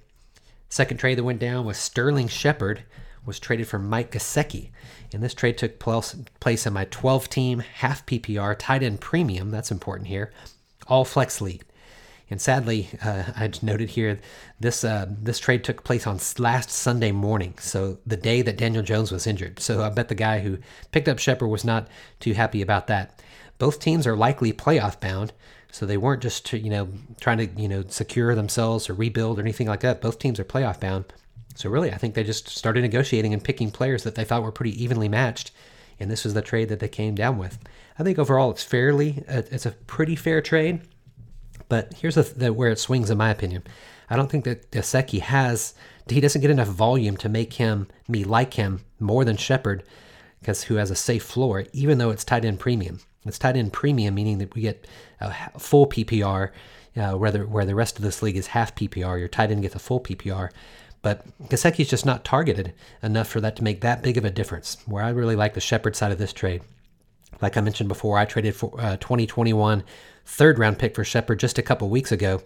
Second 0.70 0.98
trade 0.98 1.18
that 1.18 1.24
went 1.24 1.40
down 1.40 1.66
was 1.66 1.78
Sterling 1.78 2.30
Shepard 2.30 2.84
was 3.26 3.40
traded 3.40 3.68
for 3.68 3.78
Mike 3.78 4.12
Gesicki. 4.12 4.70
And 5.14 5.22
this 5.22 5.34
trade 5.34 5.58
took 5.58 5.80
place 5.80 6.66
in 6.66 6.74
my 6.74 6.86
12 6.86 7.30
team 7.30 7.60
half 7.60 8.06
PPR 8.06 8.56
tight 8.58 8.82
end 8.82 9.02
premium. 9.02 9.52
That's 9.52 9.72
important 9.72 10.08
here. 10.08 10.32
All 10.88 11.06
flex 11.06 11.42
league. 11.42 11.64
And 12.32 12.40
sadly, 12.40 12.88
uh, 13.04 13.24
I 13.36 13.52
noted 13.62 13.90
here 13.90 14.18
this 14.58 14.86
uh, 14.86 15.06
this 15.22 15.38
trade 15.38 15.66
took 15.66 15.84
place 15.84 16.08
on 16.08 16.18
last 16.40 16.70
Sunday 16.70 17.12
morning, 17.12 17.56
so 17.60 17.98
the 18.08 18.16
day 18.16 18.42
that 18.42 18.58
Daniel 18.58 18.82
Jones 18.82 19.12
was 19.12 19.28
injured. 19.28 19.60
So 19.60 19.84
I 19.84 19.90
bet 19.90 20.08
the 20.08 20.16
guy 20.16 20.40
who 20.40 20.58
picked 20.94 21.10
up 21.10 21.20
Shepard 21.20 21.50
was 21.50 21.66
not 21.66 21.90
too 22.22 22.32
happy 22.32 22.62
about 22.62 22.88
that. 22.88 23.22
Both 23.58 23.82
teams 23.82 24.08
are 24.08 24.16
likely 24.16 24.54
playoff 24.54 24.98
bound, 25.02 25.34
so 25.74 25.86
they 25.86 25.98
weren't 25.98 26.22
just 26.22 26.54
you 26.54 26.70
know 26.70 26.88
trying 27.20 27.38
to 27.40 27.48
you 27.62 27.68
know 27.68 27.84
secure 27.90 28.34
themselves 28.34 28.90
or 28.90 28.94
rebuild 28.94 29.38
or 29.38 29.42
anything 29.42 29.68
like 29.68 29.82
that. 29.82 30.00
Both 30.00 30.18
teams 30.18 30.40
are 30.40 30.46
playoff 30.46 30.80
bound. 30.80 31.12
So 31.56 31.70
really, 31.70 31.92
I 31.92 31.98
think 31.98 32.14
they 32.14 32.24
just 32.24 32.48
started 32.48 32.82
negotiating 32.84 33.34
and 33.34 33.44
picking 33.44 33.72
players 33.72 34.04
that 34.04 34.16
they 34.16 34.24
thought 34.24 34.42
were 34.42 34.54
pretty 34.54 34.82
evenly 34.82 35.10
matched, 35.10 35.52
and 36.00 36.10
this 36.10 36.24
was 36.24 36.34
the 36.34 36.42
trade 36.42 36.70
that 36.70 36.80
they 36.80 36.88
came 36.88 37.14
down 37.14 37.38
with. 37.38 37.60
I 38.00 38.04
think 38.04 38.18
overall 38.18 38.52
it's 38.52 38.64
fairly 38.64 39.26
uh, 39.28 39.42
it's 39.52 39.66
a 39.66 39.72
pretty 39.72 40.16
fair 40.16 40.42
trade. 40.42 40.80
But 41.72 41.94
here's 41.94 42.16
the, 42.16 42.52
where 42.52 42.70
it 42.70 42.80
swings, 42.80 43.10
in 43.10 43.18
my 43.18 43.30
opinion. 43.30 43.64
I 44.10 44.18
don't 44.18 44.30
think 44.30 44.44
that 44.44 44.72
Gesicki 44.72 45.22
has 45.22 45.74
he 46.10 46.20
doesn't 46.20 46.42
get 46.42 46.52
enough 46.52 46.68
volume 46.68 47.16
to 47.16 47.30
make 47.30 47.54
him 47.54 47.88
me 48.10 48.26
like 48.26 48.56
him 48.56 48.82
more 49.00 49.24
than 49.24 49.38
Shepard, 49.38 49.84
because 50.42 50.64
who 50.64 50.76
has 50.76 50.92
a 50.92 50.98
safe 50.98 51.24
floor, 51.24 51.64
even 51.72 51.98
though 51.98 52.10
it's 52.10 52.26
tight 52.26 52.44
end 52.44 52.60
premium. 52.60 53.00
It's 53.26 53.40
tight 53.40 53.56
end 53.56 53.72
premium, 53.72 54.16
meaning 54.16 54.40
that 54.40 54.54
we 54.54 54.64
get 54.64 54.86
a 55.22 55.58
full 55.58 55.88
PPR, 55.88 56.50
uh, 56.98 57.14
where, 57.14 57.32
the, 57.32 57.48
where 57.48 57.64
the 57.64 57.74
rest 57.74 57.96
of 57.96 58.04
this 58.04 58.22
league 58.22 58.36
is 58.36 58.48
half 58.48 58.76
PPR. 58.76 59.18
Your 59.18 59.30
tight 59.30 59.50
end 59.50 59.62
gets 59.62 59.76
a 59.76 59.80
full 59.80 60.02
PPR. 60.02 60.50
But 61.02 61.26
Gesicki's 61.48 61.90
just 61.90 62.06
not 62.06 62.26
targeted 62.26 62.74
enough 63.02 63.30
for 63.30 63.40
that 63.40 63.56
to 63.56 63.64
make 63.64 63.80
that 63.80 64.04
big 64.04 64.18
of 64.18 64.26
a 64.26 64.30
difference. 64.30 64.76
Where 64.88 65.06
I 65.06 65.12
really 65.12 65.38
like 65.38 65.54
the 65.54 65.62
Shepard 65.62 65.96
side 65.96 66.12
of 66.12 66.18
this 66.18 66.34
trade. 66.34 66.64
Like 67.42 67.58
I 67.58 67.62
mentioned 67.62 67.90
before, 67.90 68.18
I 68.18 68.26
traded 68.26 68.56
for 68.56 68.74
uh, 68.80 68.98
2021 68.98 69.84
third 70.26 70.60
round 70.60 70.80
pick 70.80 70.96
for 70.96 71.04
Shepard 71.04 71.40
just 71.40 71.58
a 71.58 71.64
couple 71.64 71.90
weeks 71.90 72.12
ago 72.12 72.42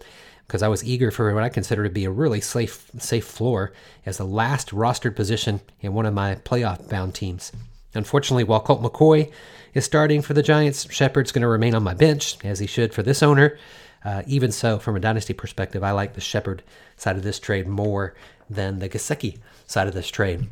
because 0.48 0.62
I 0.62 0.68
was 0.68 0.84
eager 0.84 1.12
for 1.12 1.34
what 1.34 1.44
I 1.44 1.50
consider 1.50 1.84
to 1.84 1.90
be 1.90 2.06
a 2.06 2.12
really 2.12 2.42
safe 2.42 2.90
safe 3.00 3.26
floor 3.26 3.74
as 4.06 4.18
the 4.18 4.26
last 4.26 4.70
rostered 4.70 5.16
position 5.16 5.62
in 5.82 5.94
one 5.94 6.06
of 6.06 6.14
my 6.14 6.36
playoff 6.36 6.88
bound 6.90 7.16
teams. 7.16 7.52
Unfortunately, 7.94 8.44
while 8.44 8.60
Colt 8.60 8.82
McCoy 8.82 9.32
is 9.74 9.86
starting 9.86 10.22
for 10.22 10.34
the 10.34 10.44
Giants, 10.44 10.92
Shepard's 10.92 11.32
going 11.32 11.42
to 11.42 11.48
remain 11.48 11.74
on 11.74 11.84
my 11.84 11.94
bench 11.94 12.38
as 12.44 12.60
he 12.60 12.68
should 12.68 12.94
for 12.94 13.04
this 13.04 13.24
owner. 13.24 13.58
Uh, 14.04 14.22
even 14.28 14.52
so, 14.52 14.78
from 14.78 14.96
a 14.96 15.00
dynasty 15.00 15.34
perspective, 15.34 15.84
I 15.84 15.92
like 15.92 16.14
the 16.14 16.22
Shepard 16.22 16.62
side 16.98 17.18
of 17.18 17.24
this 17.24 17.40
trade 17.40 17.68
more 17.68 18.14
than 18.50 18.80
the 18.80 18.90
Gesicki 18.90 19.40
side 19.66 19.88
of 19.88 19.94
this 19.94 20.10
trade. 20.10 20.48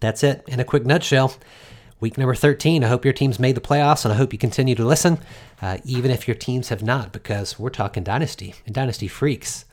That's 0.00 0.22
it 0.22 0.44
in 0.46 0.60
a 0.60 0.64
quick 0.64 0.84
nutshell. 0.84 1.34
Week 2.00 2.18
number 2.18 2.34
13. 2.34 2.84
I 2.84 2.88
hope 2.88 3.04
your 3.04 3.14
team's 3.14 3.38
made 3.38 3.54
the 3.54 3.60
playoffs 3.60 4.04
and 4.04 4.12
I 4.12 4.16
hope 4.16 4.32
you 4.32 4.38
continue 4.38 4.74
to 4.74 4.84
listen, 4.84 5.18
uh, 5.62 5.78
even 5.84 6.10
if 6.10 6.28
your 6.28 6.34
teams 6.34 6.68
have 6.68 6.82
not, 6.82 7.12
because 7.12 7.58
we're 7.58 7.70
talking 7.70 8.02
Dynasty 8.02 8.54
and 8.66 8.74
Dynasty 8.74 9.08
Freaks. 9.08 9.64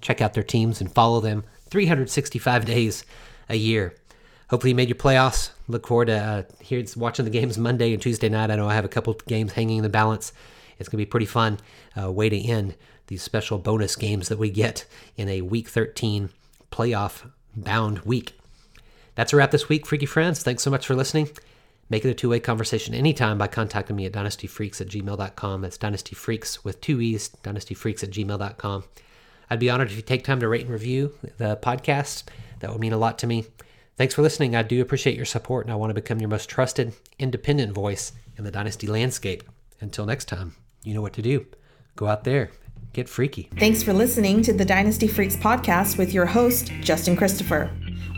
Check 0.00 0.20
out 0.20 0.34
their 0.34 0.42
teams 0.42 0.80
and 0.80 0.92
follow 0.92 1.20
them 1.20 1.44
365 1.70 2.64
days 2.64 3.04
a 3.48 3.56
year. 3.56 3.94
Hopefully, 4.50 4.70
you 4.72 4.74
made 4.74 4.88
your 4.88 4.96
playoffs. 4.96 5.50
Look 5.68 5.86
forward 5.86 6.06
to 6.06 6.16
uh, 6.16 6.42
here 6.60 6.84
watching 6.96 7.24
the 7.24 7.30
games 7.30 7.56
Monday 7.56 7.92
and 7.92 8.02
Tuesday 8.02 8.28
night. 8.28 8.50
I 8.50 8.56
know 8.56 8.68
I 8.68 8.74
have 8.74 8.84
a 8.84 8.88
couple 8.88 9.14
games 9.26 9.52
hanging 9.52 9.78
in 9.78 9.82
the 9.82 9.88
balance. 9.88 10.32
It's 10.78 10.88
going 10.88 10.98
to 10.98 11.06
be 11.06 11.08
pretty 11.08 11.26
fun 11.26 11.58
uh, 11.98 12.10
way 12.10 12.28
to 12.28 12.38
end 12.38 12.74
these 13.06 13.22
special 13.22 13.56
bonus 13.58 13.96
games 13.96 14.28
that 14.28 14.38
we 14.38 14.50
get 14.50 14.84
in 15.16 15.28
a 15.28 15.40
Week 15.40 15.68
13 15.68 16.30
playoff 16.70 17.30
bound 17.56 18.00
week. 18.00 18.34
That's 19.14 19.32
a 19.32 19.36
wrap 19.36 19.50
this 19.50 19.68
week, 19.68 19.86
freaky 19.86 20.06
friends. 20.06 20.42
Thanks 20.42 20.62
so 20.62 20.70
much 20.70 20.86
for 20.86 20.94
listening. 20.94 21.28
Make 21.90 22.04
it 22.04 22.10
a 22.10 22.14
two 22.14 22.30
way 22.30 22.40
conversation 22.40 22.94
anytime 22.94 23.36
by 23.36 23.48
contacting 23.48 23.96
me 23.96 24.06
at 24.06 24.12
dynastyfreaks 24.12 24.80
at 24.80 24.88
gmail.com. 24.88 25.60
That's 25.60 25.78
dynastyfreaks 25.78 26.64
with 26.64 26.80
two 26.80 27.00
E's, 27.00 27.28
dynastyfreaks 27.42 28.02
at 28.02 28.10
gmail.com. 28.10 28.84
I'd 29.50 29.58
be 29.58 29.68
honored 29.68 29.90
if 29.90 29.96
you 29.96 30.02
take 30.02 30.24
time 30.24 30.40
to 30.40 30.48
rate 30.48 30.62
and 30.62 30.70
review 30.70 31.12
the 31.36 31.58
podcast. 31.58 32.24
That 32.60 32.70
would 32.70 32.80
mean 32.80 32.94
a 32.94 32.98
lot 32.98 33.18
to 33.18 33.26
me. 33.26 33.44
Thanks 33.98 34.14
for 34.14 34.22
listening. 34.22 34.56
I 34.56 34.62
do 34.62 34.80
appreciate 34.80 35.16
your 35.16 35.26
support, 35.26 35.66
and 35.66 35.72
I 35.72 35.76
want 35.76 35.90
to 35.90 35.94
become 35.94 36.18
your 36.18 36.30
most 36.30 36.48
trusted, 36.48 36.94
independent 37.18 37.74
voice 37.74 38.12
in 38.38 38.44
the 38.44 38.50
Dynasty 38.50 38.86
landscape. 38.86 39.42
Until 39.80 40.06
next 40.06 40.28
time, 40.28 40.54
you 40.84 40.94
know 40.94 41.02
what 41.02 41.12
to 41.14 41.22
do. 41.22 41.44
Go 41.96 42.06
out 42.06 42.24
there, 42.24 42.50
get 42.94 43.08
freaky. 43.08 43.50
Thanks 43.58 43.82
for 43.82 43.92
listening 43.92 44.40
to 44.42 44.54
the 44.54 44.64
Dynasty 44.64 45.08
Freaks 45.08 45.36
podcast 45.36 45.98
with 45.98 46.14
your 46.14 46.24
host, 46.24 46.72
Justin 46.80 47.16
Christopher. 47.16 47.70